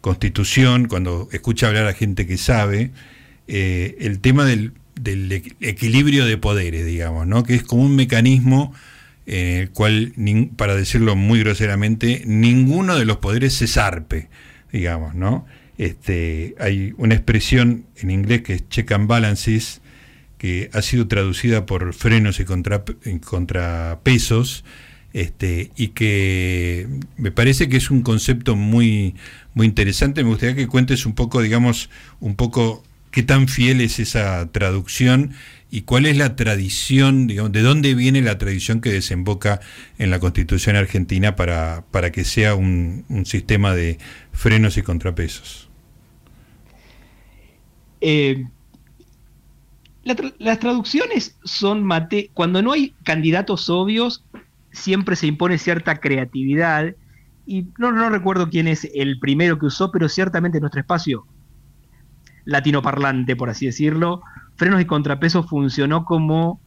constitución, 0.00 0.86
cuando 0.86 1.28
escucha 1.32 1.66
hablar 1.66 1.88
a 1.88 1.92
gente 1.92 2.24
que 2.24 2.38
sabe, 2.38 2.92
el 3.48 4.20
tema 4.20 4.44
del, 4.44 4.74
del, 4.94 5.32
equilibrio 5.60 6.24
de 6.24 6.38
poderes, 6.38 6.86
digamos, 6.86 7.26
¿no? 7.26 7.42
que 7.42 7.56
es 7.56 7.64
como 7.64 7.82
un 7.82 7.96
mecanismo 7.96 8.72
en 9.26 9.58
el 9.58 9.70
cual, 9.70 10.12
para 10.56 10.74
decirlo 10.76 11.16
muy 11.16 11.40
groseramente, 11.40 12.22
ninguno 12.26 12.96
de 12.96 13.04
los 13.04 13.18
poderes 13.18 13.54
se 13.54 13.66
zarpe, 13.66 14.28
digamos, 14.72 15.14
¿no? 15.14 15.46
Este, 15.78 16.54
hay 16.58 16.94
una 16.96 17.14
expresión 17.14 17.84
en 17.96 18.10
inglés 18.10 18.42
que 18.42 18.54
es 18.54 18.68
check 18.68 18.92
and 18.92 19.08
balances, 19.08 19.82
que 20.38 20.70
ha 20.72 20.80
sido 20.82 21.08
traducida 21.08 21.66
por 21.66 21.92
frenos 21.92 22.40
y 22.40 22.44
contrapesos, 23.20 24.64
este, 25.12 25.70
y 25.76 25.88
que 25.88 26.88
me 27.16 27.30
parece 27.30 27.68
que 27.68 27.78
es 27.78 27.90
un 27.90 28.02
concepto 28.02 28.54
muy, 28.54 29.14
muy 29.54 29.66
interesante. 29.66 30.22
Me 30.22 30.30
gustaría 30.30 30.54
que 30.54 30.66
cuentes 30.66 31.06
un 31.06 31.14
poco, 31.14 31.40
digamos, 31.40 31.90
un 32.20 32.36
poco 32.36 32.84
qué 33.10 33.22
tan 33.22 33.48
fiel 33.48 33.80
es 33.80 33.98
esa 33.98 34.46
traducción 34.52 35.32
y 35.70 35.82
cuál 35.82 36.06
es 36.06 36.16
la 36.16 36.36
tradición, 36.36 37.26
de 37.26 37.62
dónde 37.62 37.94
viene 37.94 38.22
la 38.22 38.38
tradición 38.38 38.80
que 38.80 38.92
desemboca 38.92 39.60
en 39.98 40.10
la 40.10 40.20
Constitución 40.20 40.76
argentina 40.76 41.34
para, 41.34 41.84
para 41.90 42.12
que 42.12 42.24
sea 42.24 42.54
un, 42.54 43.04
sistema 43.24 43.74
de 43.74 43.98
frenos 44.32 44.76
y 44.76 44.82
contrapesos. 44.82 45.68
Eh, 48.00 48.44
las 50.38 50.60
traducciones 50.60 51.36
son 51.42 51.82
mate 51.82 52.30
cuando 52.32 52.62
no 52.62 52.72
hay 52.72 52.94
candidatos 53.02 53.68
obvios 53.68 54.22
siempre 54.70 55.16
se 55.16 55.26
impone 55.26 55.58
cierta 55.58 55.96
creatividad 55.96 56.94
y 57.44 57.66
no, 57.78 57.90
no 57.90 58.08
recuerdo 58.10 58.48
quién 58.48 58.68
es 58.68 58.88
el 58.94 59.18
primero 59.18 59.58
que 59.58 59.66
usó 59.66 59.90
pero 59.90 60.08
ciertamente 60.08 60.58
en 60.58 60.62
nuestro 60.62 60.80
espacio 60.80 61.26
latinoparlante 62.44 63.34
por 63.34 63.50
así 63.50 63.66
decirlo 63.66 64.22
frenos 64.56 64.80
y 64.80 64.84
contrapesos 64.84 65.46
funcionó 65.46 66.04
como 66.04 66.60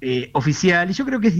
eh, 0.00 0.30
oficial 0.34 0.90
y 0.90 0.92
yo 0.92 1.04
creo 1.04 1.20
que 1.20 1.30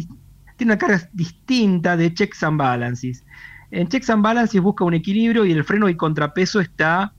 tiene 0.56 0.72
una 0.72 0.78
carga 0.78 1.08
distinta 1.12 1.96
de 1.96 2.12
checks 2.12 2.42
and 2.42 2.58
balances. 2.58 3.24
En 3.70 3.88
checks 3.88 4.10
and 4.10 4.22
balances 4.22 4.60
busca 4.60 4.84
un 4.84 4.94
equilibrio 4.94 5.44
y 5.44 5.52
el 5.52 5.64
freno 5.64 5.88
y 5.88 5.96
contrapeso 5.96 6.60
está 6.60 7.12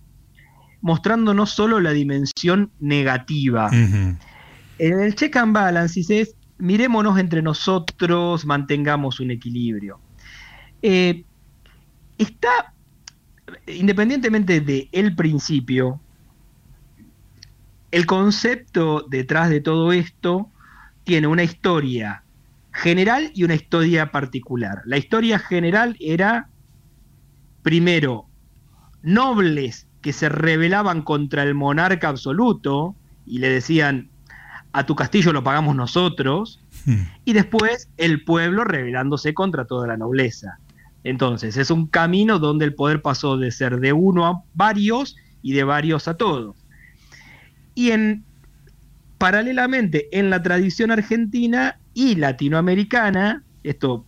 mostrando 0.81 1.33
no 1.33 1.45
solo 1.45 1.79
la 1.79 1.91
dimensión 1.91 2.71
negativa. 2.79 3.69
En 3.71 4.19
el 4.99 5.15
check 5.15 5.35
and 5.35 5.53
balances 5.53 6.09
es 6.09 6.35
mirémonos 6.57 7.19
entre 7.19 7.41
nosotros, 7.41 8.45
mantengamos 8.45 9.19
un 9.19 9.31
equilibrio. 9.31 9.99
Eh, 10.81 11.23
está, 12.17 12.73
independientemente 13.67 14.61
del 14.61 14.89
el 14.91 15.15
principio, 15.15 15.99
el 17.97 18.05
concepto 18.05 19.07
detrás 19.10 19.49
de 19.49 19.60
todo 19.60 19.91
esto 19.91 20.51
tiene 21.03 21.25
una 21.25 21.41
historia 21.41 22.21
general 22.71 23.31
y 23.33 23.43
una 23.43 23.55
historia 23.55 24.12
particular. 24.12 24.83
La 24.86 24.99
historia 24.99 25.39
general 25.39 25.97
era, 25.99 26.47
primero, 27.63 28.27
nobles 29.01 29.88
que 30.01 30.13
se 30.13 30.29
rebelaban 30.29 31.01
contra 31.01 31.41
el 31.41 31.55
monarca 31.55 32.10
absoluto 32.10 32.95
y 33.25 33.39
le 33.39 33.49
decían, 33.49 34.12
a 34.73 34.86
tu 34.86 34.95
castillo 34.95 35.33
lo 35.33 35.43
pagamos 35.43 35.75
nosotros, 35.75 36.63
hmm. 36.86 37.01
y 37.25 37.33
después 37.33 37.89
el 37.97 38.23
pueblo 38.23 38.63
rebelándose 38.63 39.33
contra 39.33 39.65
toda 39.65 39.88
la 39.88 39.97
nobleza. 39.97 40.60
Entonces, 41.03 41.57
es 41.57 41.71
un 41.71 41.88
camino 41.88 42.38
donde 42.38 42.65
el 42.65 42.75
poder 42.75 43.01
pasó 43.01 43.38
de 43.38 43.49
ser 43.49 43.79
de 43.79 43.91
uno 43.91 44.27
a 44.27 44.43
varios 44.53 45.15
y 45.41 45.53
de 45.53 45.63
varios 45.63 46.07
a 46.07 46.13
todos. 46.15 46.66
Y 47.77 47.91
en, 47.91 48.23
paralelamente 49.19 50.07
en 50.17 50.31
la 50.31 50.41
tradición 50.41 50.89
argentina 50.89 51.77
y 51.93 52.15
latinoamericana, 52.15 53.43
esto 53.61 54.03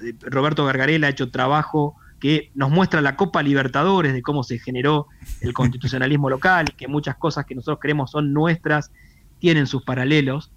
eh, 0.00 0.14
Roberto 0.20 0.64
Gargarela 0.64 1.08
ha 1.08 1.10
hecho 1.10 1.28
trabajo 1.32 1.96
que 2.20 2.52
nos 2.54 2.70
muestra 2.70 3.00
la 3.00 3.16
Copa 3.16 3.42
Libertadores 3.42 4.12
de 4.12 4.22
cómo 4.22 4.44
se 4.44 4.60
generó 4.60 5.08
el 5.40 5.52
constitucionalismo 5.52 6.30
local 6.36 6.66
y 6.70 6.76
que 6.76 6.86
muchas 6.86 7.16
cosas 7.16 7.44
que 7.44 7.56
nosotros 7.56 7.80
creemos 7.82 8.12
son 8.12 8.32
nuestras 8.32 8.92
tienen 9.40 9.66
sus 9.66 9.82
paralelos 9.82 10.52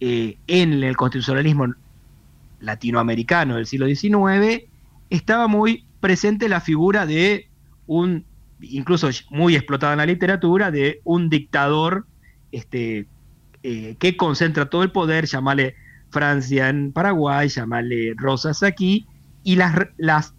eh, 0.00 0.36
en 0.48 0.82
el 0.82 0.98
constitucionalismo 0.98 1.74
latinoamericano 2.60 3.56
del 3.56 3.64
siglo 3.64 3.86
XIX, 3.86 4.64
estaba 5.08 5.46
muy 5.46 5.86
presente 6.00 6.50
la 6.50 6.60
figura 6.60 7.06
de 7.06 7.48
un 7.86 8.26
incluso 8.62 9.08
muy 9.30 9.54
explotada 9.54 9.92
en 9.92 9.98
la 9.98 10.06
literatura, 10.06 10.70
de 10.70 11.00
un 11.04 11.28
dictador 11.30 12.06
este, 12.52 13.06
eh, 13.62 13.96
que 13.98 14.16
concentra 14.16 14.66
todo 14.66 14.82
el 14.82 14.92
poder, 14.92 15.26
llamale 15.26 15.74
Francia 16.10 16.68
en 16.68 16.92
Paraguay, 16.92 17.48
llamale 17.48 18.14
Rosas 18.16 18.62
aquí, 18.62 19.06
y 19.42 19.56
las, 19.56 19.74
las 19.96 20.34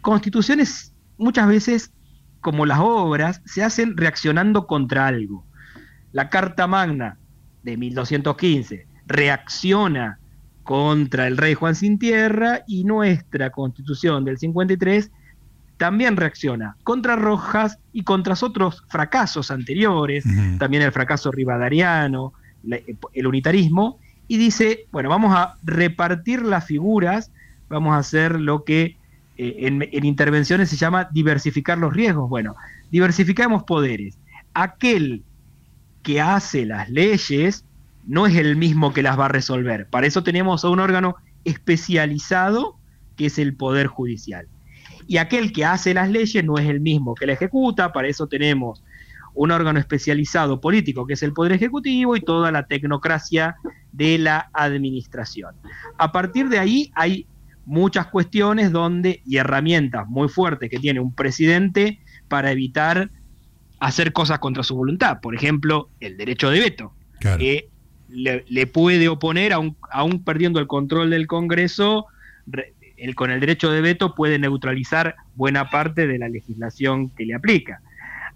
constituciones 0.00 0.94
muchas 1.18 1.48
veces, 1.48 1.92
como 2.40 2.66
las 2.66 2.78
obras, 2.80 3.42
se 3.44 3.62
hacen 3.62 3.96
reaccionando 3.96 4.66
contra 4.66 5.06
algo. 5.06 5.44
La 6.12 6.30
Carta 6.30 6.66
Magna 6.66 7.18
de 7.62 7.76
1215 7.76 8.86
reacciona 9.06 10.18
contra 10.62 11.26
el 11.26 11.36
rey 11.36 11.54
Juan 11.54 11.74
Sin 11.74 11.98
Tierra 11.98 12.62
y 12.66 12.84
nuestra 12.84 13.50
constitución 13.50 14.24
del 14.24 14.38
53 14.38 15.10
también 15.80 16.18
reacciona 16.18 16.76
contra 16.84 17.16
Rojas 17.16 17.78
y 17.94 18.02
contra 18.02 18.34
otros 18.42 18.84
fracasos 18.88 19.50
anteriores, 19.50 20.24
también 20.58 20.82
el 20.82 20.92
fracaso 20.92 21.32
rivadariano, 21.32 22.34
el 23.14 23.26
unitarismo, 23.26 23.98
y 24.28 24.36
dice, 24.36 24.84
bueno, 24.92 25.08
vamos 25.08 25.34
a 25.34 25.56
repartir 25.62 26.42
las 26.42 26.66
figuras, 26.66 27.32
vamos 27.70 27.94
a 27.94 27.96
hacer 27.96 28.38
lo 28.38 28.62
que 28.64 28.98
eh, 29.38 29.56
en, 29.60 29.88
en, 29.90 30.04
intervenciones 30.04 30.68
se 30.68 30.76
llama 30.76 31.08
diversificar 31.12 31.78
los 31.78 31.94
riesgos. 31.94 32.28
Bueno, 32.28 32.56
diversificamos 32.90 33.62
poderes. 33.62 34.18
Aquel 34.52 35.22
que 36.02 36.20
hace 36.20 36.66
las 36.66 36.90
leyes 36.90 37.64
no 38.06 38.26
es 38.26 38.36
el 38.36 38.54
mismo 38.56 38.92
que 38.92 39.02
las 39.02 39.18
va 39.18 39.24
a 39.24 39.28
resolver. 39.28 39.86
Para 39.86 40.06
eso 40.06 40.22
tenemos 40.22 40.62
a 40.62 40.68
un 40.68 40.78
órgano 40.78 41.16
especializado 41.46 42.76
que 43.16 43.26
es 43.26 43.38
el 43.38 43.54
Poder 43.54 43.86
Judicial 43.86 44.46
y 45.10 45.16
aquel 45.16 45.50
que 45.50 45.64
hace 45.64 45.92
las 45.92 46.08
leyes 46.08 46.44
no 46.44 46.56
es 46.56 46.68
el 46.68 46.78
mismo 46.78 47.16
que 47.16 47.26
la 47.26 47.32
ejecuta, 47.32 47.92
para 47.92 48.06
eso 48.06 48.28
tenemos 48.28 48.80
un 49.34 49.50
órgano 49.50 49.80
especializado 49.80 50.60
político 50.60 51.04
que 51.04 51.14
es 51.14 51.22
el 51.24 51.32
Poder 51.32 51.50
Ejecutivo 51.50 52.14
y 52.14 52.20
toda 52.20 52.52
la 52.52 52.68
tecnocracia 52.68 53.56
de 53.90 54.18
la 54.18 54.50
administración. 54.52 55.56
A 55.98 56.12
partir 56.12 56.48
de 56.48 56.60
ahí 56.60 56.92
hay 56.94 57.26
muchas 57.66 58.06
cuestiones 58.06 58.70
donde 58.70 59.20
y 59.26 59.38
herramientas 59.38 60.06
muy 60.06 60.28
fuertes 60.28 60.70
que 60.70 60.78
tiene 60.78 61.00
un 61.00 61.12
presidente 61.12 61.98
para 62.28 62.52
evitar 62.52 63.10
hacer 63.80 64.12
cosas 64.12 64.38
contra 64.38 64.62
su 64.62 64.76
voluntad. 64.76 65.20
Por 65.20 65.34
ejemplo, 65.34 65.90
el 65.98 66.16
derecho 66.18 66.50
de 66.50 66.60
veto, 66.60 66.92
que 67.18 67.68
le, 68.08 68.66
puede 68.68 69.08
oponer, 69.08 69.54
aún, 69.54 69.76
aún 69.90 70.22
perdiendo 70.22 70.60
el 70.60 70.68
control 70.68 71.10
del 71.10 71.26
Congreso, 71.26 72.06
con 73.14 73.30
el 73.30 73.40
derecho 73.40 73.70
de 73.70 73.80
veto 73.80 74.14
puede 74.14 74.38
neutralizar 74.38 75.16
buena 75.34 75.70
parte 75.70 76.06
de 76.06 76.18
la 76.18 76.28
legislación 76.28 77.10
que 77.10 77.24
le 77.24 77.34
aplica. 77.34 77.80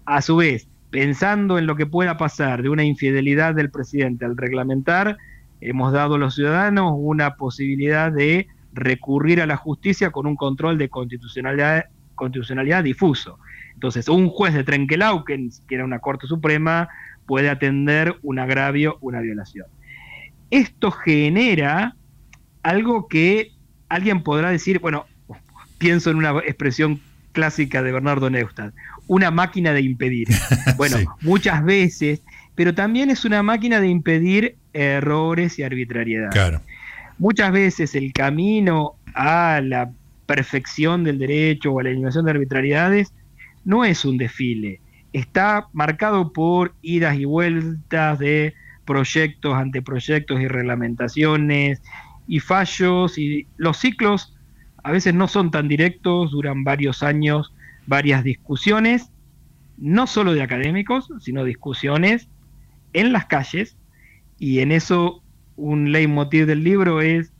A 0.05 0.21
su 0.21 0.37
vez, 0.37 0.67
pensando 0.89 1.57
en 1.57 1.67
lo 1.67 1.75
que 1.75 1.85
pueda 1.85 2.17
pasar 2.17 2.61
de 2.61 2.69
una 2.69 2.83
infidelidad 2.83 3.55
del 3.55 3.71
presidente 3.71 4.25
al 4.25 4.37
reglamentar, 4.37 5.17
hemos 5.61 5.93
dado 5.93 6.15
a 6.15 6.17
los 6.17 6.35
ciudadanos 6.35 6.93
una 6.97 7.35
posibilidad 7.35 8.11
de 8.11 8.47
recurrir 8.73 9.41
a 9.41 9.45
la 9.45 9.57
justicia 9.57 10.11
con 10.11 10.27
un 10.27 10.35
control 10.35 10.77
de 10.77 10.89
constitucionalidad, 10.89 11.85
constitucionalidad 12.15 12.83
difuso. 12.83 13.39
Entonces, 13.73 14.07
un 14.07 14.29
juez 14.29 14.53
de 14.53 14.63
Trenquelau, 14.63 15.25
que 15.25 15.51
siquiera 15.51 15.85
una 15.85 15.99
Corte 15.99 16.27
Suprema, 16.27 16.89
puede 17.25 17.49
atender 17.49 18.15
un 18.21 18.39
agravio, 18.39 18.97
una 19.01 19.21
violación. 19.21 19.67
Esto 20.49 20.91
genera 20.91 21.95
algo 22.63 23.07
que 23.07 23.54
alguien 23.89 24.23
podrá 24.23 24.49
decir, 24.49 24.79
bueno, 24.79 25.05
pienso 25.77 26.09
en 26.09 26.17
una 26.17 26.39
expresión 26.39 26.99
clásica 27.31 27.83
de 27.83 27.91
Bernardo 27.91 28.29
Neustadt, 28.29 28.73
una 29.07 29.31
máquina 29.31 29.73
de 29.73 29.81
impedir. 29.81 30.27
Bueno, 30.77 30.97
muchas 31.21 31.63
veces, 31.63 32.21
pero 32.55 32.73
también 32.73 33.09
es 33.09 33.23
una 33.23 33.41
máquina 33.43 33.79
de 33.79 33.87
impedir 33.87 34.55
errores 34.73 35.57
y 35.57 35.63
arbitrariedad. 35.63 36.31
Claro. 36.31 36.61
Muchas 37.17 37.51
veces 37.51 37.95
el 37.95 38.11
camino 38.11 38.95
a 39.13 39.61
la 39.63 39.89
perfección 40.25 41.03
del 41.03 41.17
derecho 41.17 41.71
o 41.71 41.79
a 41.79 41.83
la 41.83 41.89
eliminación 41.89 42.25
de 42.25 42.31
arbitrariedades 42.31 43.13
no 43.63 43.85
es 43.85 44.03
un 44.03 44.17
desfile, 44.17 44.81
está 45.13 45.67
marcado 45.71 46.33
por 46.33 46.73
idas 46.81 47.17
y 47.17 47.25
vueltas 47.25 48.19
de 48.19 48.53
proyectos, 48.85 49.55
anteproyectos 49.55 50.41
y 50.41 50.47
reglamentaciones 50.47 51.81
y 52.27 52.39
fallos 52.39 53.17
y 53.17 53.47
los 53.57 53.77
ciclos 53.77 54.35
a 54.83 54.91
veces 54.91 55.13
no 55.13 55.27
son 55.27 55.51
tan 55.51 55.67
directos, 55.67 56.31
duran 56.31 56.63
varios 56.63 57.01
años, 57.01 57.53
varias 57.87 58.23
discusiones, 58.23 59.09
no 59.77 60.07
solo 60.07 60.33
de 60.33 60.43
académicos, 60.43 61.09
sino 61.19 61.43
discusiones 61.43 62.29
en 62.93 63.11
las 63.11 63.25
calles 63.25 63.77
y 64.37 64.59
en 64.59 64.71
eso 64.71 65.23
un 65.55 65.91
leitmotiv 65.91 66.45
del 66.45 66.63
libro 66.63 67.01
es 67.01 67.31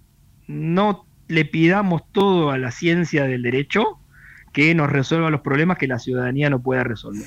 no 0.48 1.06
le 1.28 1.45
pidamos 1.45 2.02
todo 2.12 2.52
a 2.52 2.58
la 2.58 2.71
ciencia 2.71 3.26
del 3.26 3.41
derecho 3.41 4.00
que 4.54 4.74
nos 4.74 4.91
resuelva 4.91 5.30
los 5.30 5.41
problemas 5.41 5.78
que 5.78 5.88
la 5.88 6.00
ciudadanía 6.00 6.50
no 6.50 6.62
pueda 6.62 6.84
resolver. 6.84 7.26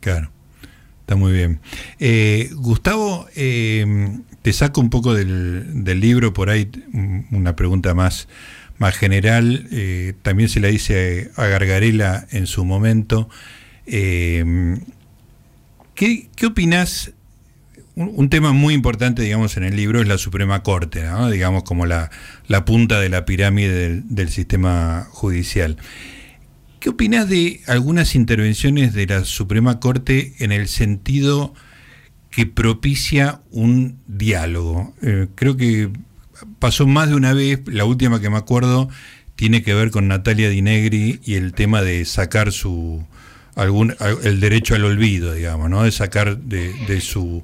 Claro, 0.00 0.30
está 1.00 1.16
muy 1.16 1.32
bien. 1.32 1.60
Eh, 1.98 2.50
Gustavo, 2.54 3.26
eh, 3.34 3.84
te 4.48 4.54
saco 4.54 4.80
un 4.80 4.88
poco 4.88 5.12
del, 5.12 6.00
libro, 6.00 6.32
por 6.32 6.48
ahí 6.48 6.70
una 7.32 7.54
pregunta 7.54 7.92
más, 7.92 8.28
más 8.78 8.96
general, 8.96 9.68
eh, 9.70 10.14
también 10.22 10.48
se 10.48 10.58
la 10.58 10.68
dice 10.68 11.30
a 11.36 11.44
Gargarela 11.48 12.26
en 12.30 12.46
su 12.46 12.64
momento. 12.64 13.28
¿qué, 13.84 14.78
¿Qué 15.94 16.46
opinás 16.46 17.12
un, 17.94 18.30
tema 18.30 18.54
muy 18.54 18.72
importante, 18.72 19.20
digamos, 19.20 19.58
en 19.58 19.64
el 19.64 19.76
libro 19.76 20.00
es 20.00 20.08
la 20.08 20.16
Suprema 20.16 20.62
Corte, 20.62 21.04
digamos, 21.30 21.62
como 21.64 21.84
la, 21.84 22.10
punta 22.64 23.00
de 23.00 23.10
la 23.10 23.26
pirámide 23.26 24.00
del, 24.02 24.30
sistema 24.30 25.08
judicial. 25.10 25.76
¿Qué 26.80 26.88
opinas 26.88 27.28
de 27.28 27.60
algunas 27.66 28.14
intervenciones 28.14 28.94
de 28.94 29.08
la 29.08 29.24
Suprema 29.24 29.78
Corte 29.78 30.32
en 30.38 30.52
el 30.52 30.68
sentido 30.68 31.52
que 32.38 32.46
propicia 32.46 33.40
un 33.50 33.98
diálogo? 34.06 34.94
Eh, 35.02 35.26
creo 35.34 35.56
que 35.56 35.90
pasó 36.60 36.86
más 36.86 37.08
de 37.08 37.16
una 37.16 37.32
vez, 37.32 37.62
la 37.66 37.84
última 37.84 38.20
que 38.20 38.30
me 38.30 38.36
acuerdo 38.36 38.88
tiene 39.34 39.64
que 39.64 39.74
ver 39.74 39.90
con 39.90 40.06
Natalia 40.06 40.48
Dinegri 40.48 41.18
y 41.24 41.34
el 41.34 41.52
tema 41.52 41.82
de 41.82 42.04
sacar 42.04 42.52
su 42.52 43.04
algún 43.56 43.96
el 44.22 44.38
derecho 44.38 44.76
al 44.76 44.84
olvido, 44.84 45.32
digamos, 45.32 45.68
¿no? 45.68 45.82
De 45.82 45.90
sacar 45.90 46.38
de 46.38 47.00
su 47.00 47.42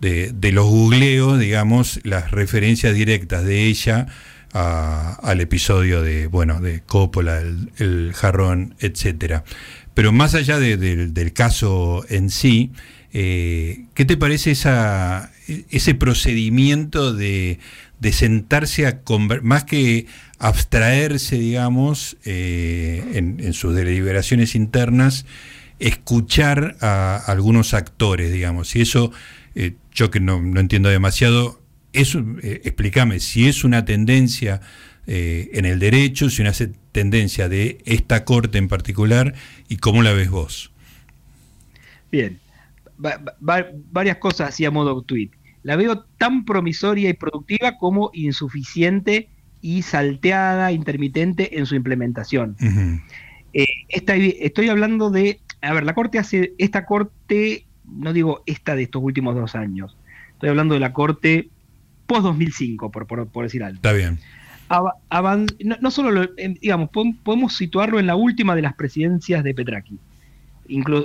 de, 0.00 0.50
los 0.50 0.64
googleos, 0.64 1.38
digamos, 1.38 2.00
las 2.02 2.30
referencias 2.30 2.94
directas 2.94 3.44
de 3.44 3.64
ella 3.64 4.06
al 4.54 5.42
episodio 5.42 6.00
de, 6.00 6.26
bueno, 6.26 6.58
de 6.62 6.80
Coppola, 6.80 7.42
el, 7.76 8.12
jarrón, 8.14 8.76
etcétera. 8.80 9.44
Pero 9.92 10.10
más 10.10 10.34
allá 10.34 10.58
del 10.58 11.32
caso 11.34 12.06
en 12.08 12.30
sí, 12.30 12.72
eh, 13.12 13.84
¿qué 13.94 14.04
te 14.04 14.16
parece 14.16 14.52
esa, 14.52 15.32
ese 15.70 15.94
procedimiento 15.94 17.12
de, 17.12 17.58
sentarse 18.10 18.86
a 18.86 19.02
conversar, 19.02 19.44
más 19.44 19.64
que 19.64 20.06
abstraerse, 20.38 21.38
digamos, 21.38 22.16
eh, 22.24 23.02
en, 23.14 23.52
sus 23.52 23.74
deliberaciones 23.74 24.54
internas, 24.54 25.24
escuchar 25.78 26.76
a 26.80 27.16
algunos 27.16 27.74
actores, 27.74 28.32
digamos, 28.32 28.74
y 28.74 28.82
eso 28.82 29.12
eh, 29.54 29.74
yo 29.92 30.10
que 30.10 30.20
no, 30.20 30.38
entiendo 30.58 30.88
demasiado, 30.88 31.60
eso, 31.92 32.24
eh, 32.42 32.62
explícame 32.64 33.20
si 33.20 33.48
es 33.48 33.64
una 33.64 33.84
tendencia 33.84 34.60
eh, 35.06 35.50
en 35.52 35.66
el 35.66 35.78
derecho, 35.78 36.30
si 36.30 36.40
una 36.40 36.52
tendencia 36.92 37.48
de 37.48 37.78
esta 37.84 38.24
corte 38.24 38.58
en 38.58 38.68
particular 38.68 39.34
y 39.68 39.76
cómo 39.76 40.02
la 40.02 40.12
ves 40.12 40.30
vos. 40.30 40.70
Bien, 42.10 42.38
varias 43.40 44.16
cosas 44.18 44.50
así 44.50 44.64
a 44.64 44.70
modo 44.70 45.02
tweet. 45.02 45.30
La 45.62 45.76
veo 45.76 46.04
tan 46.18 46.44
promisoria 46.44 47.08
y 47.08 47.14
productiva 47.14 47.78
como 47.78 48.10
insuficiente 48.14 49.28
y 49.60 49.82
salteada, 49.82 50.72
intermitente 50.72 51.58
en 51.58 51.66
su 51.66 51.74
implementación. 51.74 52.56
estoy 53.52 54.68
hablando 54.68 55.10
de, 55.10 55.40
a 55.60 55.72
ver, 55.72 55.84
la 55.84 55.94
corte 55.94 56.18
hace, 56.18 56.54
esta 56.58 56.84
corte 56.84 57.66
no 57.84 58.12
digo 58.12 58.42
esta 58.46 58.74
de 58.74 58.84
estos 58.84 59.02
últimos 59.02 59.34
dos 59.34 59.54
años, 59.54 59.96
estoy 60.32 60.48
hablando 60.48 60.74
de 60.74 60.80
la 60.80 60.92
corte 60.92 61.48
post-2005, 62.06 62.90
por, 62.90 63.06
por, 63.06 63.42
decir 63.44 63.62
algo. 63.62 63.76
Está 63.76 63.92
bien. 63.92 64.18
no, 65.80 65.90
solo, 65.90 66.28
digamos, 66.60 66.90
podemos 67.22 67.56
situarlo 67.56 67.98
en 67.98 68.06
la 68.06 68.16
última 68.16 68.54
de 68.54 68.62
las 68.62 68.74
presidencias 68.74 69.44
de 69.44 69.54
Petraki, 69.54 69.98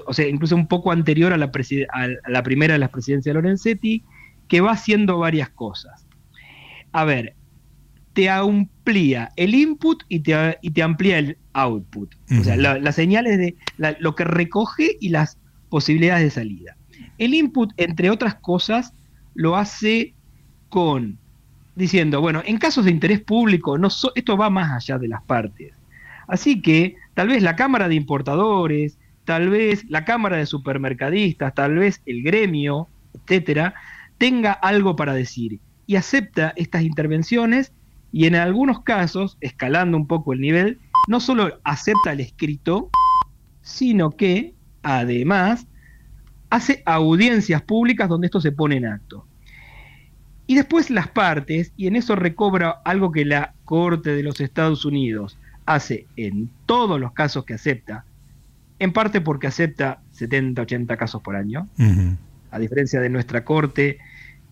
o 0.06 0.14
sea, 0.14 0.28
incluso 0.28 0.56
un 0.56 0.68
poco 0.68 0.92
anterior 0.92 1.34
a 1.34 1.38
la, 1.38 1.52
a 1.94 2.30
la 2.30 2.44
primera 2.44 2.74
de 2.74 2.80
las 2.80 2.90
presidencias 2.90 3.34
de 3.34 3.42
Lorenzetti, 3.42 4.04
que 4.48 4.62
va 4.62 4.72
haciendo 4.72 5.18
varias 5.18 5.50
cosas. 5.50 6.06
A 6.92 7.04
ver, 7.06 7.36
te 8.14 8.30
amplía 8.30 9.32
el 9.36 9.54
input 9.54 10.04
y 10.10 10.22
te, 10.22 10.58
y 10.62 10.72
te 10.72 10.82
amplía 10.82 11.20
el 11.20 11.38
output. 11.54 12.16
O 12.40 12.44
sea, 12.44 12.56
las 12.58 12.96
señales 12.96 13.38
de 13.38 13.56
lo 14.00 14.16
que 14.16 14.24
recoge 14.24 14.98
y 15.00 15.10
las 15.10 15.38
posibilidades 15.70 16.24
de 16.24 16.32
salida. 16.32 16.78
El 17.18 17.34
input, 17.34 17.74
entre 17.78 18.10
otras 18.10 18.36
cosas, 18.36 18.94
lo 19.36 19.56
hace 19.56 20.14
con 20.70 21.18
diciendo, 21.76 22.22
bueno, 22.22 22.42
en 22.44 22.58
casos 22.58 22.86
de 22.86 22.92
interés 22.92 23.22
público, 23.22 23.78
no 23.78 23.90
esto 24.16 24.36
va 24.36 24.50
más 24.50 24.72
allá 24.72 24.98
de 24.98 25.08
las 25.08 25.22
partes. 25.24 25.74
Así 26.28 26.60
que 26.60 26.96
tal 27.14 27.28
vez 27.28 27.44
la 27.44 27.56
Cámara 27.56 27.88
de 27.88 27.94
Importadores, 27.94 28.98
tal 29.28 29.50
vez 29.50 29.84
la 29.90 30.06
Cámara 30.06 30.38
de 30.38 30.46
Supermercadistas, 30.46 31.54
tal 31.54 31.76
vez 31.76 32.02
el 32.06 32.24
gremio, 32.24 32.88
etcétera, 33.14 33.74
tenga 34.18 34.54
algo 34.54 34.96
para 34.96 35.14
decir 35.14 35.60
y 35.86 35.98
acepta 35.98 36.54
estas 36.56 36.84
intervenciones 36.84 37.74
y 38.14 38.28
en 38.28 38.36
algunos 38.36 38.84
casos, 38.84 39.38
escalando 39.42 39.98
un 39.98 40.08
poco 40.08 40.32
el 40.32 40.40
nivel, 40.40 40.80
no 41.10 41.20
solo 41.20 41.60
acepta 41.66 42.14
el 42.14 42.22
escrito, 42.22 42.90
sino 43.62 44.12
que 44.12 44.54
además, 44.82 45.68
hace 46.50 46.82
audiencias 46.86 47.62
públicas 47.64 48.08
donde 48.08 48.28
esto 48.28 48.40
se 48.40 48.54
pone 48.54 48.78
en 48.78 48.86
acto. 48.86 49.26
Y 50.48 50.56
después 50.56 50.90
las 50.90 51.10
partes, 51.10 51.74
y 51.76 51.88
en 51.88 51.98
eso 51.98 52.16
recobra 52.16 52.80
algo 52.86 53.12
que 53.12 53.26
la 53.26 53.56
Corte 53.66 54.12
de 54.12 54.24
los 54.24 54.40
Estados 54.40 54.86
Unidos 54.86 55.38
hace 55.66 56.08
en 56.16 56.50
todos 56.66 56.98
los 56.98 57.12
casos 57.12 57.44
que 57.44 57.56
acepta, 57.56 58.06
en 58.80 58.94
parte 58.94 59.22
porque 59.22 59.48
acepta 59.48 60.02
70, 60.12 60.62
80 60.62 60.98
casos 60.98 61.22
por 61.22 61.36
año, 61.36 61.68
a 62.52 62.60
diferencia 62.60 63.02
de 63.02 63.10
nuestra 63.10 63.44
Corte 63.44 63.98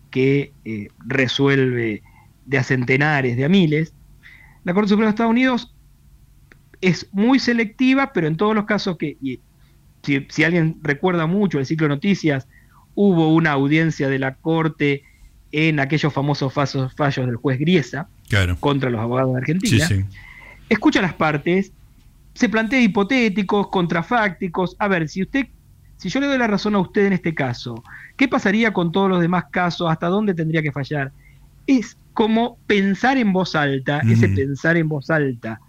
que 0.10 0.54
eh, 0.64 0.88
resuelve 1.06 2.02
de 2.46 2.58
a 2.58 2.64
centenares, 2.64 3.38
de 3.38 3.46
a 3.46 3.50
miles, 3.50 3.94
la 4.64 4.74
Corte 4.74 4.90
Suprema 4.90 5.08
de 5.08 5.12
Estados 5.12 5.32
Unidos 5.32 5.76
es 6.82 7.08
muy 7.12 7.40
selectiva, 7.40 8.14
pero 8.14 8.28
en 8.28 8.36
todos 8.36 8.56
los 8.56 8.66
casos 8.66 8.98
que, 8.98 9.18
si, 10.04 10.44
alguien 10.44 10.78
recuerda 10.82 11.26
mucho 11.28 11.60
el 11.60 11.66
ciclo 11.66 11.86
de 11.86 11.96
noticias, 11.96 12.48
hubo 12.96 13.34
una 13.34 13.52
audiencia 13.52 14.10
de 14.10 14.20
la 14.20 14.36
Corte 14.36 15.04
en 15.52 15.80
aquellos 15.80 16.12
famosos 16.12 16.54
fallos, 16.54 16.94
del 16.98 17.36
juez 17.36 17.60
Griesa 17.60 18.10
contra 18.60 18.90
los 18.90 19.00
abogados 19.00 19.34
de 19.34 19.40
Argentina. 19.40 19.88
Escucha 20.68 21.02
las 21.02 21.14
partes, 21.14 21.72
se 22.36 22.50
plantea 22.50 22.82
hipotéticos, 22.82 23.70
contrafácticos. 23.70 24.76
A 24.78 24.88
ver, 24.88 25.08
si 25.10 25.24
usted, 25.24 25.48
si 25.98 26.10
yo 26.10 26.20
le 26.20 26.28
doy 26.28 26.38
la 26.38 26.48
razón 26.48 26.76
a 26.76 26.80
usted 26.80 27.08
en 27.08 27.14
este 27.14 27.34
caso, 27.34 27.82
¿qué 28.18 28.28
pasaría 28.28 28.74
con 28.74 28.92
todos 28.92 29.10
los 29.10 29.22
demás 29.22 29.46
casos? 29.50 29.90
¿Hasta 29.90 30.08
dónde 30.08 30.34
tendría 30.34 30.62
que 30.62 30.72
fallar? 30.72 31.12
Es 31.66 31.98
como 32.14 32.58
pensar 32.68 33.18
en 33.18 33.34
voz 33.34 33.56
alta, 33.56 34.02
ese 34.02 34.30
pensar 34.30 34.78
en 34.78 34.88
voz 34.88 35.10
alta 35.10 35.60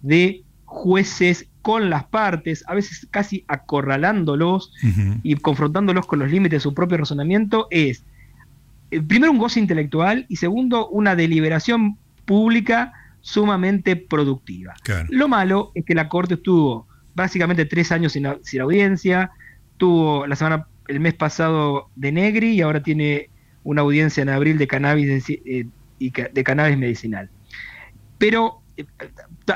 de 0.00 0.42
jueces 0.64 1.48
con 1.60 1.90
las 1.90 2.04
partes, 2.04 2.64
a 2.66 2.74
veces 2.74 3.06
casi 3.10 3.44
acorralándolos 3.46 4.72
y 5.22 5.34
confrontándolos 5.36 6.06
con 6.06 6.20
los 6.20 6.30
límites 6.30 6.58
de 6.58 6.60
su 6.60 6.74
propio 6.74 6.98
razonamiento, 6.98 7.66
es 7.70 8.04
eh, 8.90 9.00
primero 9.00 9.32
un 9.32 9.38
goce 9.38 9.60
intelectual 9.60 10.26
y 10.28 10.36
segundo 10.36 10.88
una 10.88 11.14
deliberación 11.14 11.98
pública 12.24 12.92
sumamente 13.22 13.96
productiva. 13.96 14.74
Lo 15.08 15.28
malo 15.28 15.72
es 15.74 15.84
que 15.84 15.94
la 15.94 16.08
Corte 16.08 16.34
estuvo 16.34 16.86
básicamente 17.14 17.64
tres 17.64 17.90
años 17.92 18.12
sin, 18.12 18.26
audiencia, 18.60 19.30
tuvo 19.78 20.26
la 20.26 20.36
semana, 20.36 20.66
el 20.88 21.00
mes 21.00 21.14
pasado 21.14 21.88
de 21.96 22.12
Negri 22.12 22.50
y 22.50 22.60
ahora 22.60 22.82
tiene 22.82 23.30
una 23.64 23.80
audiencia 23.82 24.22
en 24.22 24.28
abril 24.28 24.58
de 24.58 24.66
cannabis, 24.66 25.24
eh, 25.28 25.66
de 25.98 26.44
cannabis 26.44 26.76
medicinal. 26.76 27.30
Pero 28.18 28.60
eh, 28.76 28.84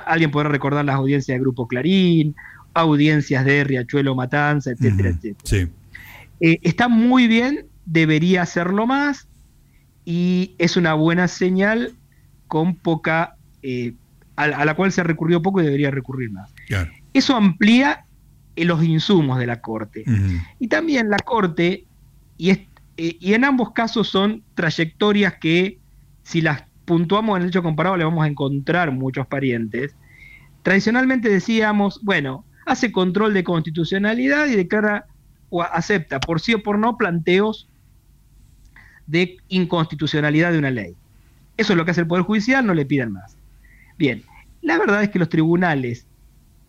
alguien 0.06 0.30
podrá 0.30 0.48
recordar 0.48 0.84
las 0.84 0.96
audiencias 0.96 1.34
de 1.34 1.40
Grupo 1.40 1.66
Clarín, 1.66 2.34
audiencias 2.74 3.44
de 3.44 3.64
Riachuelo 3.64 4.14
Matanza, 4.14 4.70
etcétera, 4.70 5.10
etcétera. 5.10 5.70
Eh, 6.40 6.58
está 6.62 6.88
muy 6.88 7.26
bien, 7.26 7.66
debería 7.84 8.42
hacerlo 8.42 8.86
más 8.86 9.26
y 10.04 10.54
es 10.58 10.76
una 10.76 10.94
buena 10.94 11.26
señal 11.28 11.92
con 12.46 12.76
poca, 12.76 13.35
eh, 13.68 13.94
a, 14.36 14.64
la 14.64 14.74
cual 14.74 14.92
se 14.92 15.02
recurrió 15.02 15.42
poco 15.42 15.60
y 15.60 15.64
debería 15.64 15.90
recurrir 15.90 16.30
más. 16.30 16.54
Eso 17.12 17.34
amplía 17.34 18.04
eh, 18.54 18.64
los 18.64 18.84
insumos 18.84 19.40
de 19.40 19.46
la 19.46 19.60
Corte. 19.60 20.04
Y 20.60 20.68
también 20.68 21.10
la 21.10 21.16
Corte, 21.16 21.84
y, 22.38 22.52
y 22.96 23.34
en 23.34 23.44
ambos 23.44 23.72
casos 23.72 24.08
son 24.08 24.44
trayectorias 24.54 25.34
que 25.40 25.78
si 26.22 26.42
las 26.42 26.62
puntuamos 26.84 27.36
en 27.36 27.42
el 27.42 27.48
hecho 27.48 27.64
comparado 27.64 27.96
le 27.96 28.04
vamos 28.04 28.24
a 28.24 28.28
encontrar 28.28 28.92
muchos 28.92 29.26
parientes. 29.26 29.96
Tradicionalmente 30.62 31.28
decíamos, 31.28 31.98
bueno, 32.04 32.44
hace 32.66 32.92
control 32.92 33.34
de 33.34 33.42
constitucionalidad 33.42 34.46
y 34.46 34.54
declara 34.54 35.06
o 35.50 35.62
acepta 35.62 36.20
por 36.20 36.40
sí 36.40 36.54
o 36.54 36.62
por 36.62 36.78
no 36.78 36.96
planteos 36.96 37.68
de 39.08 39.38
inconstitucionalidad 39.48 40.52
de 40.52 40.58
una 40.58 40.70
ley. 40.70 40.94
Eso 41.56 41.72
es 41.72 41.76
lo 41.76 41.84
que 41.84 41.92
hace 41.92 42.02
el 42.02 42.06
Poder 42.06 42.24
Judicial, 42.24 42.64
no 42.64 42.74
le 42.74 42.86
pidan 42.86 43.12
más. 43.12 43.36
Bien, 43.98 44.22
la 44.62 44.78
verdad 44.78 45.02
es 45.02 45.10
que 45.10 45.18
los 45.18 45.28
tribunales 45.28 46.06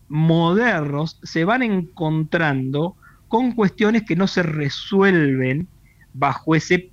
modernos 0.08 1.18
se 1.22 1.44
van 1.44 1.62
encontrando 1.62 2.96
con 3.28 3.52
cuestiones 3.52 4.04
que 4.04 4.16
no 4.16 4.26
se 4.26 4.42
resuelven 4.42 5.68
bajo 6.14 6.54
ese 6.54 6.90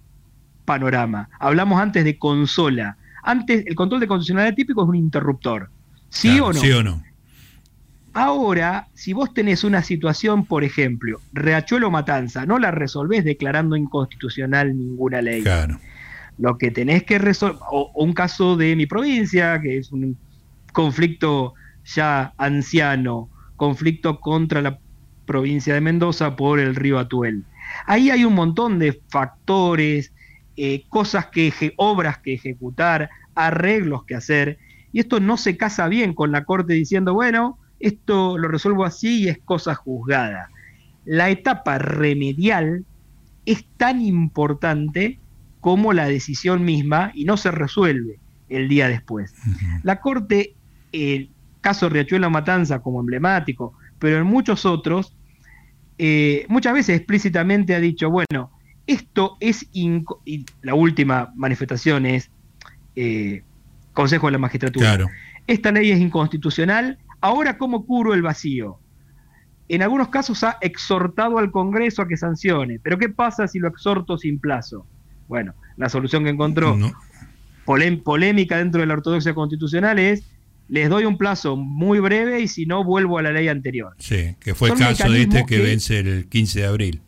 panorama. 0.65 1.29
Hablamos 1.39 1.79
antes 1.79 2.03
de 2.03 2.17
consola. 2.17 2.97
Antes, 3.23 3.65
el 3.65 3.75
control 3.75 4.01
de 4.01 4.07
constitucionalidad 4.07 4.55
típico 4.55 4.83
es 4.83 4.89
un 4.89 4.95
interruptor. 4.95 5.69
¿Sí 6.09 6.39
o 6.39 6.51
no? 6.51 6.59
Sí 6.59 6.71
o 6.71 6.83
no. 6.83 7.01
Ahora, 8.13 8.87
si 8.93 9.11
vos 9.11 9.33
tenés 9.33 9.63
una 9.65 9.83
situación, 9.83 10.45
por 10.45 10.63
ejemplo, 10.63 11.19
Reachuelo 11.33 11.91
Matanza, 11.91 12.45
no 12.45 12.59
la 12.59 12.71
resolvés 12.71 13.25
declarando 13.25 13.75
inconstitucional 13.75 14.77
ninguna 14.77 15.21
ley. 15.21 15.41
Claro. 15.41 15.79
Lo 16.37 16.57
que 16.57 16.71
tenés 16.71 17.03
que 17.03 17.17
resolver, 17.17 17.59
o, 17.71 17.91
un 17.95 18.13
caso 18.13 18.55
de 18.55 18.75
mi 18.75 18.85
provincia, 18.85 19.59
que 19.61 19.77
es 19.77 19.91
un 19.91 20.17
conflicto 20.75 21.53
ya 21.85 22.33
anciano, 22.37 23.29
conflicto 23.55 24.19
contra 24.19 24.61
la 24.61 24.77
provincia 25.25 25.73
de 25.73 25.79
Mendoza 25.79 26.35
por 26.35 26.59
el 26.59 26.75
río 26.75 26.99
Atuel. 26.99 27.45
Ahí 27.87 28.09
hay 28.09 28.25
un 28.25 28.35
montón 28.35 28.77
de 28.77 29.01
factores, 29.09 30.11
eh, 30.57 30.83
cosas 30.89 31.27
que, 31.27 31.73
obras 31.77 32.17
que 32.17 32.33
ejecutar, 32.33 33.09
arreglos 33.35 34.03
que 34.03 34.15
hacer, 34.15 34.59
y 34.91 34.99
esto 34.99 35.21
no 35.21 35.37
se 35.37 35.55
casa 35.55 35.87
bien 35.87 36.13
con 36.13 36.33
la 36.33 36.43
Corte 36.43 36.73
diciendo, 36.73 37.13
bueno, 37.13 37.57
esto 37.79 38.37
lo 38.37 38.49
resuelvo 38.49 38.83
así 38.83 39.23
y 39.23 39.29
es 39.29 39.37
cosa 39.45 39.75
juzgada. 39.75 40.49
La 41.05 41.29
etapa 41.29 41.77
remedial 41.77 42.83
es 43.45 43.65
tan 43.77 44.01
importante 44.01 45.19
como 45.61 45.93
la 45.93 46.07
decisión 46.07 46.65
misma 46.65 47.11
y 47.13 47.23
no 47.23 47.37
se 47.37 47.51
resuelve 47.51 48.19
el 48.49 48.67
día 48.67 48.89
después. 48.89 49.33
La 49.83 50.01
Corte, 50.01 50.55
el 50.95 51.29
caso 51.61 51.89
Riachuelo 51.89 52.29
Matanza 52.29 52.79
como 52.79 52.99
emblemático, 52.99 53.73
pero 53.99 54.17
en 54.17 54.25
muchos 54.25 54.65
otros, 54.65 55.15
eh, 55.97 56.45
muchas 56.49 56.73
veces 56.73 56.97
explícitamente 56.97 57.75
ha 57.75 57.79
dicho, 57.79 58.09
bueno, 58.09 58.51
esto 58.87 59.37
es, 59.39 59.67
y 59.71 60.03
la 60.61 60.75
última 60.75 61.31
manifestación 61.35 62.05
es 62.05 62.29
eh, 62.95 63.43
Consejo 63.93 64.27
de 64.27 64.33
la 64.33 64.37
Magistratura, 64.37 65.07
esta 65.47 65.71
ley 65.71 65.91
es 65.91 65.99
inconstitucional 65.99 66.97
Ahora, 67.25 67.57
¿cómo 67.57 67.87
curo 67.87 68.13
el 68.13 68.21
vacío? 68.21 68.77
En 69.67 69.81
algunos 69.81 70.09
casos 70.09 70.43
ha 70.43 70.59
exhortado 70.61 71.39
al 71.39 71.49
Congreso 71.49 72.03
a 72.03 72.07
que 72.07 72.17
sancione, 72.17 72.79
pero 72.79 72.99
¿qué 72.99 73.09
pasa 73.09 73.47
si 73.47 73.57
lo 73.57 73.67
exhorto 73.67 74.15
sin 74.19 74.37
plazo? 74.37 74.85
Bueno, 75.27 75.55
la 75.75 75.89
solución 75.89 76.23
que 76.23 76.29
encontró, 76.29 76.77
polémica 77.65 78.59
dentro 78.59 78.79
de 78.79 78.85
la 78.85 78.93
ortodoxia 78.93 79.33
constitucional, 79.33 79.97
es 79.97 80.23
les 80.67 80.89
doy 80.89 81.05
un 81.05 81.17
plazo 81.17 81.55
muy 81.55 81.99
breve 81.99 82.41
y 82.41 82.47
si 82.47 82.65
no, 82.65 82.83
vuelvo 82.83 83.17
a 83.17 83.21
la 83.21 83.31
ley 83.31 83.47
anterior. 83.47 83.93
Sí, 83.99 84.35
que 84.39 84.55
fue 84.55 84.69
el 84.69 84.77
caso 84.77 85.09
de 85.09 85.21
este 85.23 85.45
que, 85.45 85.59
vence 85.59 85.99
el 85.99 86.27
15 86.27 86.59
de 86.59 86.65
abril. 86.65 87.01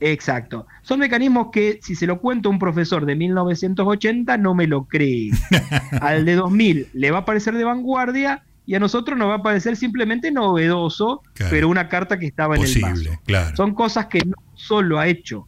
Exacto. 0.00 0.66
Son 0.82 0.98
mecanismos 0.98 1.48
que, 1.52 1.78
si 1.82 1.94
se 1.94 2.06
lo 2.06 2.20
cuento 2.20 2.48
a 2.48 2.52
un 2.52 2.58
profesor 2.58 3.06
de 3.06 3.14
1980, 3.16 4.36
no 4.38 4.54
me 4.54 4.66
lo 4.66 4.84
cree. 4.84 5.30
Al 6.00 6.24
de 6.24 6.34
2000 6.34 6.88
le 6.92 7.10
va 7.10 7.18
a 7.18 7.24
parecer 7.24 7.54
de 7.54 7.64
vanguardia 7.64 8.42
y 8.66 8.74
a 8.74 8.80
nosotros 8.80 9.18
nos 9.18 9.28
va 9.28 9.36
a 9.36 9.42
parecer 9.42 9.76
simplemente 9.76 10.30
novedoso, 10.30 11.22
pero 11.50 11.68
una 11.68 11.88
carta 11.88 12.18
que 12.18 12.26
estaba 12.26 12.56
en 12.56 12.64
el 12.64 12.80
mazo. 12.80 13.10
Son 13.56 13.74
cosas 13.74 14.06
que 14.06 14.20
no 14.24 14.36
solo 14.54 14.98
ha 14.98 15.06
hecho 15.06 15.46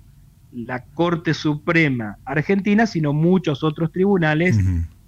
la 0.53 0.85
Corte 0.85 1.35
Suprema 1.35 2.19
Argentina, 2.25 2.87
sino 2.87 3.13
muchos 3.13 3.63
otros 3.63 3.93
tribunales, 3.93 4.59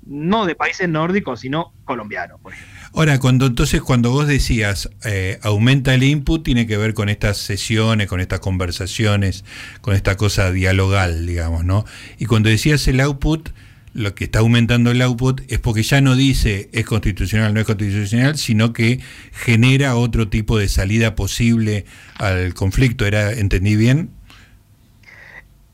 no 0.08 0.46
de 0.46 0.54
países 0.54 0.88
nórdicos, 0.88 1.40
sino 1.40 1.72
colombianos, 1.84 2.40
por 2.40 2.54
ejemplo. 2.54 2.74
Ahora, 2.94 3.20
cuando 3.20 3.46
entonces 3.46 3.82
cuando 3.82 4.10
vos 4.10 4.26
decías 4.26 4.88
eh, 5.04 5.38
aumenta 5.42 5.94
el 5.94 6.02
input, 6.02 6.42
tiene 6.42 6.66
que 6.66 6.76
ver 6.78 6.94
con 6.94 7.08
estas 7.08 7.36
sesiones, 7.36 8.08
con 8.08 8.20
estas 8.20 8.40
conversaciones, 8.40 9.44
con 9.82 9.94
esta 9.94 10.16
cosa 10.16 10.50
dialogal, 10.50 11.26
digamos, 11.26 11.64
¿no? 11.64 11.84
Y 12.18 12.24
cuando 12.24 12.48
decías 12.48 12.88
el 12.88 13.00
output, 13.00 13.50
lo 13.92 14.14
que 14.14 14.24
está 14.24 14.38
aumentando 14.38 14.90
el 14.90 15.02
output 15.02 15.42
es 15.48 15.58
porque 15.58 15.82
ya 15.82 16.00
no 16.00 16.16
dice 16.16 16.70
es 16.72 16.86
constitucional, 16.86 17.52
no 17.52 17.60
es 17.60 17.66
constitucional, 17.66 18.38
sino 18.38 18.72
que 18.72 19.00
genera 19.32 19.96
otro 19.96 20.28
tipo 20.28 20.58
de 20.58 20.68
salida 20.68 21.14
posible 21.14 21.84
al 22.16 22.54
conflicto. 22.54 23.04
¿Era, 23.04 23.32
¿Entendí 23.32 23.76
bien? 23.76 24.10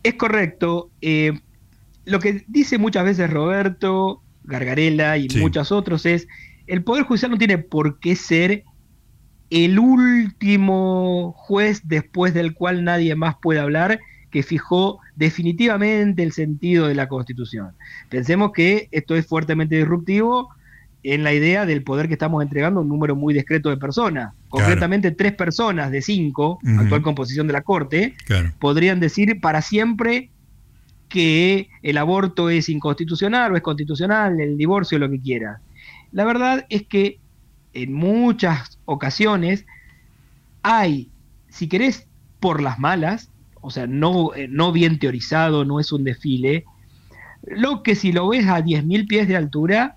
Es 0.03 0.15
correcto. 0.15 0.91
Eh, 1.01 1.33
lo 2.05 2.19
que 2.19 2.45
dice 2.49 2.79
muchas 2.79 3.05
veces 3.05 3.31
Roberto, 3.31 4.23
Gargarela 4.45 5.19
y 5.19 5.29
muchos 5.41 5.73
otros 5.73 6.07
es, 6.07 6.29
el 6.67 6.83
Poder 6.83 7.05
Judicial 7.05 7.31
no 7.31 7.39
tiene 7.39 7.59
por 7.59 7.99
qué 7.99 8.17
ser 8.17 8.65
el 9.51 9.79
último 9.79 11.33
juez 11.37 11.83
después 11.85 12.35
del 12.35 12.55
cual 12.55 12.85
nadie 12.85 13.15
más 13.15 13.37
puede 13.41 13.61
hablar 13.61 14.01
que 14.31 14.43
fijó 14.43 14.99
definitivamente 15.15 16.23
el 16.23 16.33
sentido 16.33 16.89
de 16.89 16.95
la 16.95 17.09
Constitución. 17.09 17.71
Pensemos 18.09 18.51
que 18.53 18.89
esto 18.91 19.15
es 19.15 19.27
fuertemente 19.27 19.77
disruptivo 19.77 20.49
en 21.05 21.23
la 21.23 21.33
idea 21.33 21.67
del 21.67 21.85
poder 21.85 22.09
que 22.09 22.15
estamos 22.15 22.43
entregando 22.43 22.81
a 22.81 22.83
un 22.83 22.89
número 22.89 23.15
muy 23.15 23.33
discreto 23.33 23.71
de 23.71 23.77
personas. 23.77 24.33
Concretamente, 24.49 25.13
tres 25.13 25.35
personas 25.35 25.93
de 25.93 26.03
cinco, 26.03 26.59
actual 26.79 27.03
composición 27.03 27.47
de 27.47 27.53
la 27.53 27.63
Corte, 27.63 28.17
podrían 28.59 28.99
decir 28.99 29.41
para 29.41 29.63
siempre 29.63 30.31
que 31.15 31.69
el 31.83 31.97
aborto 31.97 32.51
es 32.51 32.69
inconstitucional 32.69 33.53
o 33.53 33.57
es 33.57 33.63
constitucional, 33.63 34.41
el 34.41 34.59
divorcio, 34.59 34.99
lo 34.99 35.09
que 35.09 35.21
quiera. 35.21 35.61
La 36.11 36.25
verdad 36.25 36.67
es 36.71 36.83
que 36.89 37.21
en 37.73 37.93
muchas 37.93 38.81
ocasiones 38.85 39.65
hay, 40.65 41.09
si 41.51 41.69
querés, 41.69 42.09
por 42.41 42.61
las 42.61 42.81
malas, 42.81 43.31
o 43.61 43.71
sea, 43.71 43.87
no, 43.87 44.35
eh, 44.35 44.49
no 44.51 44.73
bien 44.73 44.99
teorizado, 44.99 45.65
no 45.65 45.79
es 45.79 45.93
un 45.93 46.03
desfile, 46.03 46.65
lo 47.45 47.85
que 47.85 47.95
si 47.95 48.11
lo 48.11 48.27
ves 48.27 48.49
a 48.49 48.61
10.000 48.61 49.07
pies 49.07 49.29
de 49.29 49.37
altura 49.37 49.95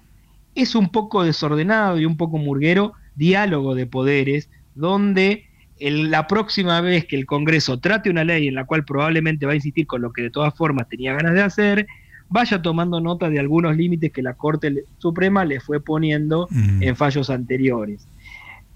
es 0.53 0.75
un 0.75 0.89
poco 0.89 1.23
desordenado 1.23 1.99
y 1.99 2.05
un 2.05 2.15
poco 2.15 2.37
murguero 2.37 2.93
diálogo 3.15 3.73
de 3.73 3.87
poderes, 3.87 4.51
donde 4.75 5.46
la 5.79 6.27
próxima 6.27 6.81
vez 6.81 7.05
que 7.05 7.15
el 7.15 7.25
Congreso 7.25 7.79
trate 7.79 8.09
una 8.09 8.23
ley 8.23 8.47
en 8.47 8.55
la 8.55 8.65
cual 8.65 8.85
probablemente 8.85 9.45
va 9.45 9.51
a 9.51 9.55
insistir 9.55 9.87
con 9.87 10.01
lo 10.01 10.11
que 10.11 10.23
de 10.23 10.29
todas 10.29 10.53
formas 10.55 10.89
tenía 10.89 11.13
ganas 11.13 11.33
de 11.33 11.41
hacer, 11.41 11.87
vaya 12.29 12.61
tomando 12.61 12.99
nota 12.99 13.29
de 13.29 13.39
algunos 13.39 13.75
límites 13.75 14.11
que 14.11 14.21
la 14.21 14.33
Corte 14.33 14.83
Suprema 14.97 15.45
le 15.45 15.59
fue 15.59 15.79
poniendo 15.79 16.47
en 16.51 16.95
fallos 16.95 17.29
anteriores. 17.29 18.07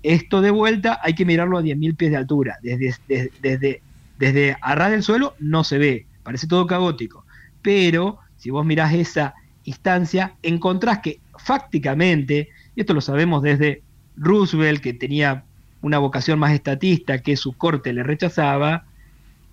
Esto 0.04 0.41
de 0.41 0.52
vuelta 0.52 0.99
hay 1.04 1.14
que 1.14 1.26
mirarlo 1.26 1.58
a 1.58 1.62
10.000 1.62 1.95
pies 1.95 2.12
de 2.12 2.18
altura, 2.18 2.58
desde, 2.62 2.95
desde 3.41 3.82
desde 4.22 4.56
arras 4.62 4.91
del 4.91 5.02
suelo 5.02 5.34
no 5.39 5.64
se 5.64 5.80
ve, 5.80 6.06
parece 6.22 6.45
todo 6.45 6.68
caótico. 6.68 7.26
Pero 7.64 8.20
si 8.38 8.52
vos 8.52 8.64
mirás 8.64 8.93
esa 8.93 9.34
instancia, 9.64 10.36
encontrás 10.43 10.99
que 10.99 11.20
fácticamente, 11.39 12.49
y 12.76 12.82
esto 12.82 12.93
lo 12.93 13.02
sabemos 13.02 13.41
desde 13.41 13.82
Roosevelt, 14.16 14.80
que 14.80 14.93
tenía 14.93 15.43
una 15.82 15.98
vocación 15.98 16.40
más 16.40 16.54
estatista 16.54 17.22
que 17.22 17.36
su 17.36 17.54
corte 17.54 17.94
le 17.94 18.04
rechazaba, 18.04 18.86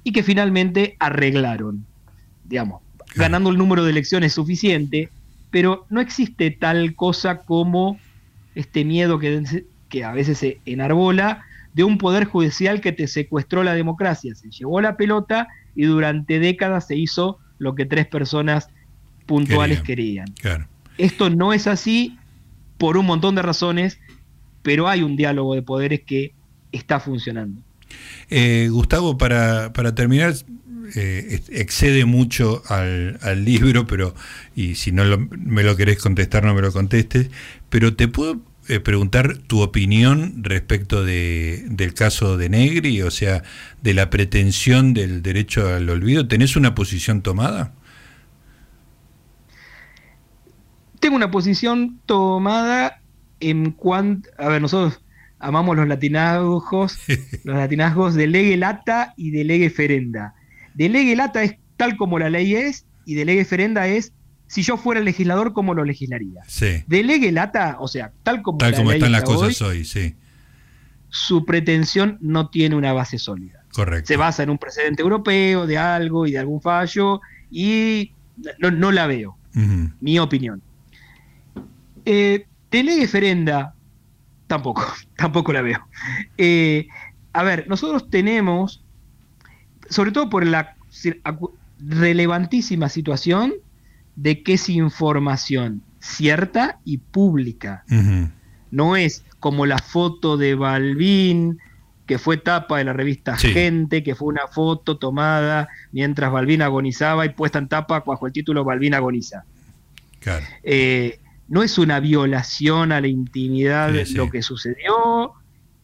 y 0.04 0.12
que 0.12 0.22
finalmente 0.22 0.96
arreglaron, 1.00 1.84
digamos, 2.44 2.82
ganando 3.14 3.50
el 3.50 3.58
número 3.58 3.84
de 3.84 3.90
elecciones 3.90 4.32
suficiente, 4.32 5.10
pero 5.50 5.86
no 5.90 6.00
existe 6.00 6.50
tal 6.50 6.94
cosa 6.94 7.42
como 7.42 7.98
este 8.54 8.84
miedo 8.84 9.18
que, 9.18 9.64
que 9.88 10.04
a 10.04 10.12
veces 10.12 10.38
se 10.38 10.60
enarbola 10.64 11.44
de 11.74 11.84
un 11.84 11.98
poder 11.98 12.24
judicial 12.24 12.80
que 12.80 12.92
te 12.92 13.06
secuestró 13.06 13.62
la 13.64 13.74
democracia, 13.74 14.34
se 14.34 14.50
llevó 14.50 14.80
la 14.80 14.96
pelota 14.96 15.48
y 15.74 15.84
durante 15.84 16.38
décadas 16.38 16.86
se 16.86 16.96
hizo 16.96 17.38
lo 17.58 17.74
que 17.74 17.84
tres 17.84 18.06
personas 18.06 18.70
puntuales 19.26 19.82
querían. 19.82 20.34
Esto 20.96 21.28
no 21.30 21.52
es 21.52 21.66
así 21.66 22.16
por 22.78 22.96
un 22.96 23.06
montón 23.06 23.34
de 23.34 23.42
razones, 23.42 24.00
pero 24.68 24.86
hay 24.86 25.02
un 25.02 25.16
diálogo 25.16 25.54
de 25.54 25.62
poderes 25.62 26.02
que 26.06 26.34
está 26.72 27.00
funcionando. 27.00 27.62
Eh, 28.28 28.68
Gustavo, 28.70 29.16
para, 29.16 29.72
terminar, 29.94 30.34
eh, 30.94 31.40
excede 31.48 32.04
mucho 32.04 32.62
al, 32.68 33.46
libro, 33.46 33.86
pero, 33.86 34.14
y 34.54 34.74
si 34.74 34.92
no 34.92 35.04
me 35.30 35.62
lo 35.62 35.74
querés 35.74 36.02
contestar, 36.02 36.44
no 36.44 36.52
me 36.52 36.60
lo 36.60 36.70
contestes, 36.70 37.30
pero 37.70 37.96
te 37.96 38.08
puedo 38.08 38.42
eh, 38.68 38.78
preguntar 38.78 39.38
tu 39.38 39.62
opinión 39.62 40.44
respecto 40.44 41.02
de, 41.02 41.64
del 41.70 41.94
caso 41.94 42.36
de 42.36 42.50
Negri, 42.50 43.00
o 43.00 43.10
sea, 43.10 43.44
de 43.82 43.94
la 43.94 44.10
pretensión 44.10 44.92
del 44.92 45.22
derecho 45.22 45.66
al 45.66 45.88
olvido. 45.88 46.28
¿Tenés 46.28 46.56
una 46.56 46.74
posición 46.74 47.22
tomada? 47.22 47.72
Tengo 51.00 51.16
una 51.16 51.30
posición 51.30 52.00
tomada 52.04 52.97
en 53.40 53.72
cuanto... 53.72 54.28
A 54.38 54.48
ver, 54.48 54.62
nosotros 54.62 55.02
amamos 55.38 55.76
los 55.76 55.88
latinazgos, 55.88 56.98
los 57.44 57.56
latinazgos 57.56 58.14
de 58.14 58.26
lege 58.26 58.56
lata 58.56 59.14
y 59.16 59.30
de 59.30 59.44
lege 59.44 59.70
ferenda. 59.70 60.34
De 60.74 60.88
lege 60.88 61.16
lata 61.16 61.42
es 61.42 61.56
tal 61.76 61.96
como 61.96 62.18
la 62.18 62.30
ley 62.30 62.54
es 62.54 62.86
y 63.04 63.14
de 63.14 63.24
lege 63.24 63.44
ferenda 63.44 63.86
es 63.86 64.12
si 64.48 64.62
yo 64.62 64.76
fuera 64.78 64.98
el 64.98 65.04
legislador, 65.04 65.52
¿cómo 65.52 65.74
lo 65.74 65.84
legislaría? 65.84 66.42
Sí. 66.46 66.82
De 66.86 67.02
lege 67.04 67.30
lata, 67.32 67.76
o 67.80 67.86
sea, 67.86 68.12
tal 68.22 68.42
como, 68.42 68.58
tal 68.58 68.74
como 68.74 68.92
están 68.92 69.12
las 69.12 69.22
cosas 69.22 69.60
hoy, 69.62 69.84
sí. 69.84 70.16
Su 71.10 71.44
pretensión 71.44 72.18
no 72.20 72.48
tiene 72.48 72.74
una 72.74 72.92
base 72.92 73.18
sólida. 73.18 73.64
Correcto. 73.72 74.08
Se 74.08 74.16
basa 74.16 74.42
en 74.42 74.50
un 74.50 74.58
precedente 74.58 75.02
europeo 75.02 75.66
de 75.66 75.78
algo 75.78 76.26
y 76.26 76.32
de 76.32 76.38
algún 76.38 76.60
fallo 76.60 77.20
y 77.50 78.12
no, 78.58 78.92
la 78.92 79.06
veo. 79.06 79.36
Mi 80.00 80.18
opinión. 80.18 80.62
Eh, 82.04 82.46
de 82.70 82.82
lege 82.82 83.08
ferenda, 83.08 83.74
tampoco, 84.46 84.84
tampoco 85.16 85.52
la 85.52 85.62
veo. 85.62 85.86
Eh, 86.36 86.88
a 87.32 87.42
ver, 87.42 87.68
nosotros 87.68 88.10
tenemos, 88.10 88.82
sobre 89.88 90.12
todo 90.12 90.28
por 90.28 90.46
la 90.46 90.76
relevantísima 91.80 92.88
situación 92.88 93.54
de 94.16 94.42
que 94.42 94.54
es 94.54 94.68
información 94.68 95.82
cierta 96.00 96.80
y 96.84 96.98
pública. 96.98 97.84
No 98.70 98.96
es 98.96 99.24
como 99.40 99.66
la 99.66 99.78
foto 99.78 100.36
de 100.36 100.54
Balbín, 100.54 101.58
que 102.06 102.18
fue 102.18 102.38
tapa 102.38 102.78
de 102.78 102.84
la 102.84 102.92
revista 102.94 103.36
Gente, 103.36 104.02
que 104.02 104.14
fue 104.14 104.28
una 104.28 104.48
foto 104.48 104.96
tomada 104.96 105.68
mientras 105.92 106.32
Balbín 106.32 106.62
agonizaba 106.62 107.26
y 107.26 107.30
puesta 107.30 107.58
en 107.58 107.68
tapa 107.68 108.00
bajo 108.00 108.26
el 108.26 108.32
título 108.32 108.64
Balbín 108.64 108.94
agoniza. 108.94 109.44
Eh, 110.62 111.20
no 111.48 111.62
es 111.62 111.78
una 111.78 111.98
violación 112.00 112.92
a 112.92 113.00
la 113.00 113.08
intimidad 113.08 113.92
de 113.92 114.06
lo 114.10 114.30
que 114.30 114.42
sucedió. 114.42 115.32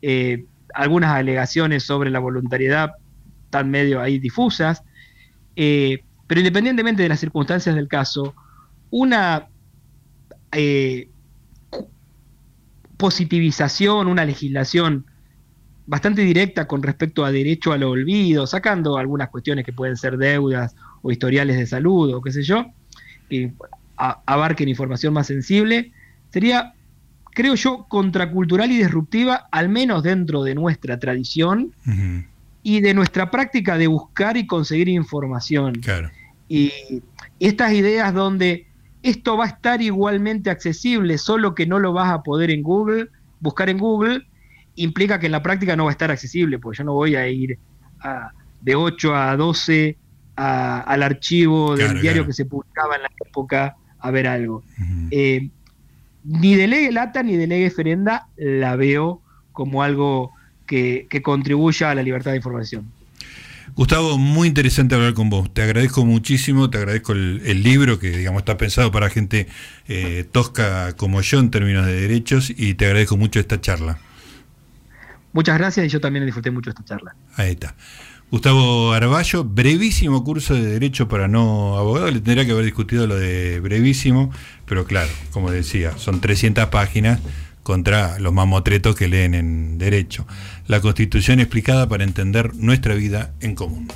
Eh, 0.02 0.44
algunas 0.74 1.10
alegaciones 1.10 1.82
sobre 1.84 2.10
la 2.10 2.18
voluntariedad 2.18 2.92
están 3.44 3.70
medio 3.70 4.00
ahí 4.00 4.18
difusas. 4.18 4.82
Eh, 5.56 6.04
pero 6.26 6.40
independientemente 6.40 7.02
de 7.02 7.08
las 7.08 7.20
circunstancias 7.20 7.74
del 7.74 7.88
caso, 7.88 8.34
una 8.90 9.48
eh, 10.52 11.08
positivización, 12.96 14.08
una 14.08 14.24
legislación 14.24 15.06
bastante 15.86 16.22
directa 16.22 16.66
con 16.66 16.82
respecto 16.82 17.24
a 17.24 17.32
derecho 17.32 17.72
al 17.72 17.82
olvido, 17.82 18.46
sacando 18.46 18.96
algunas 18.96 19.28
cuestiones 19.30 19.64
que 19.64 19.72
pueden 19.72 19.96
ser 19.96 20.16
deudas 20.16 20.74
o 21.02 21.10
historiales 21.10 21.56
de 21.56 21.66
salud 21.66 22.14
o 22.14 22.22
qué 22.22 22.32
sé 22.32 22.42
yo, 22.42 22.66
que 23.28 23.52
abarquen 23.96 24.68
información 24.68 25.12
más 25.14 25.26
sensible, 25.26 25.92
sería, 26.30 26.74
creo 27.32 27.54
yo, 27.54 27.86
contracultural 27.88 28.70
y 28.72 28.78
disruptiva, 28.78 29.48
al 29.50 29.68
menos 29.68 30.02
dentro 30.02 30.42
de 30.42 30.54
nuestra 30.54 30.98
tradición 30.98 31.72
y 32.62 32.80
de 32.80 32.94
nuestra 32.94 33.30
práctica 33.30 33.78
de 33.78 33.86
buscar 33.86 34.36
y 34.36 34.46
conseguir 34.46 34.88
información. 34.88 35.80
Y, 36.48 36.72
estas 37.40 37.72
ideas 37.72 38.14
donde 38.14 38.68
esto 39.02 39.36
va 39.36 39.44
a 39.44 39.48
estar 39.48 39.82
igualmente 39.82 40.50
accesible, 40.50 41.18
solo 41.18 41.54
que 41.54 41.66
no 41.66 41.78
lo 41.78 41.92
vas 41.92 42.10
a 42.10 42.22
poder 42.22 42.50
en 42.50 42.62
Google, 42.62 43.08
buscar 43.40 43.68
en 43.68 43.78
Google, 43.78 44.26
implica 44.76 45.18
que 45.18 45.26
en 45.26 45.32
la 45.32 45.42
práctica 45.42 45.76
no 45.76 45.84
va 45.84 45.90
a 45.90 45.92
estar 45.92 46.10
accesible, 46.10 46.58
porque 46.58 46.78
yo 46.78 46.84
no 46.84 46.94
voy 46.94 47.16
a 47.16 47.28
ir 47.28 47.58
de 48.60 48.74
8 48.74 49.14
a 49.14 49.36
12 49.36 49.98
al 50.36 51.02
archivo 51.02 51.76
del 51.76 52.00
diario 52.00 52.26
que 52.26 52.32
se 52.32 52.44
publicaba 52.44 52.96
en 52.96 53.02
la 53.02 53.10
época 53.26 53.76
a 54.04 54.10
ver 54.10 54.26
algo. 54.28 54.62
Eh, 55.10 55.48
ni 56.24 56.54
delegue 56.54 56.92
lata 56.92 57.22
ni 57.22 57.36
delegue 57.36 57.70
ferenda 57.70 58.28
la 58.36 58.76
veo 58.76 59.22
como 59.52 59.82
algo 59.82 60.32
que, 60.66 61.08
contribuya 61.22 61.90
a 61.90 61.94
la 61.94 62.02
libertad 62.02 62.32
de 62.32 62.36
información. 62.36 62.92
Gustavo, 63.74 64.18
muy 64.18 64.46
interesante 64.46 64.94
hablar 64.94 65.14
con 65.14 65.30
vos. 65.30 65.52
Te 65.52 65.62
agradezco 65.62 66.04
muchísimo, 66.04 66.68
te 66.68 66.78
agradezco 66.78 67.12
el, 67.12 67.62
libro 67.62 67.98
que 67.98 68.10
digamos 68.10 68.40
está 68.40 68.58
pensado 68.58 68.92
para 68.92 69.08
gente 69.08 69.48
eh, 69.88 70.24
tosca 70.30 70.94
como 70.96 71.22
yo 71.22 71.40
en 71.40 71.50
términos 71.50 71.86
de 71.86 71.98
derechos 71.98 72.52
y 72.54 72.74
te 72.74 72.84
agradezco 72.84 73.16
mucho 73.16 73.40
esta 73.40 73.60
charla. 73.60 73.98
Muchas 75.32 75.58
gracias 75.58 75.86
y 75.86 75.88
yo 75.88 76.00
también 76.00 76.26
disfruté 76.26 76.50
mucho 76.50 76.70
esta 76.70 76.84
charla. 76.84 77.16
Ahí 77.36 77.52
está. 77.52 77.74
Gustavo 78.34 78.92
Arballo, 78.92 79.44
brevísimo 79.44 80.24
curso 80.24 80.54
de 80.54 80.66
Derecho 80.66 81.06
para 81.06 81.28
no 81.28 81.76
abogados. 81.76 82.12
Le 82.12 82.20
tendría 82.20 82.44
que 82.44 82.50
haber 82.50 82.64
discutido 82.64 83.06
lo 83.06 83.14
de 83.14 83.60
brevísimo, 83.60 84.32
pero 84.66 84.86
claro, 84.86 85.08
como 85.30 85.52
decía, 85.52 85.96
son 85.98 86.20
300 86.20 86.66
páginas 86.66 87.20
contra 87.62 88.18
los 88.18 88.32
mamotretos 88.32 88.96
que 88.96 89.06
leen 89.06 89.34
en 89.34 89.78
derecho. 89.78 90.26
La 90.66 90.80
Constitución 90.80 91.38
explicada 91.38 91.88
para 91.88 92.02
entender 92.02 92.56
nuestra 92.56 92.96
vida 92.96 93.32
en 93.38 93.54
común. 93.54 93.86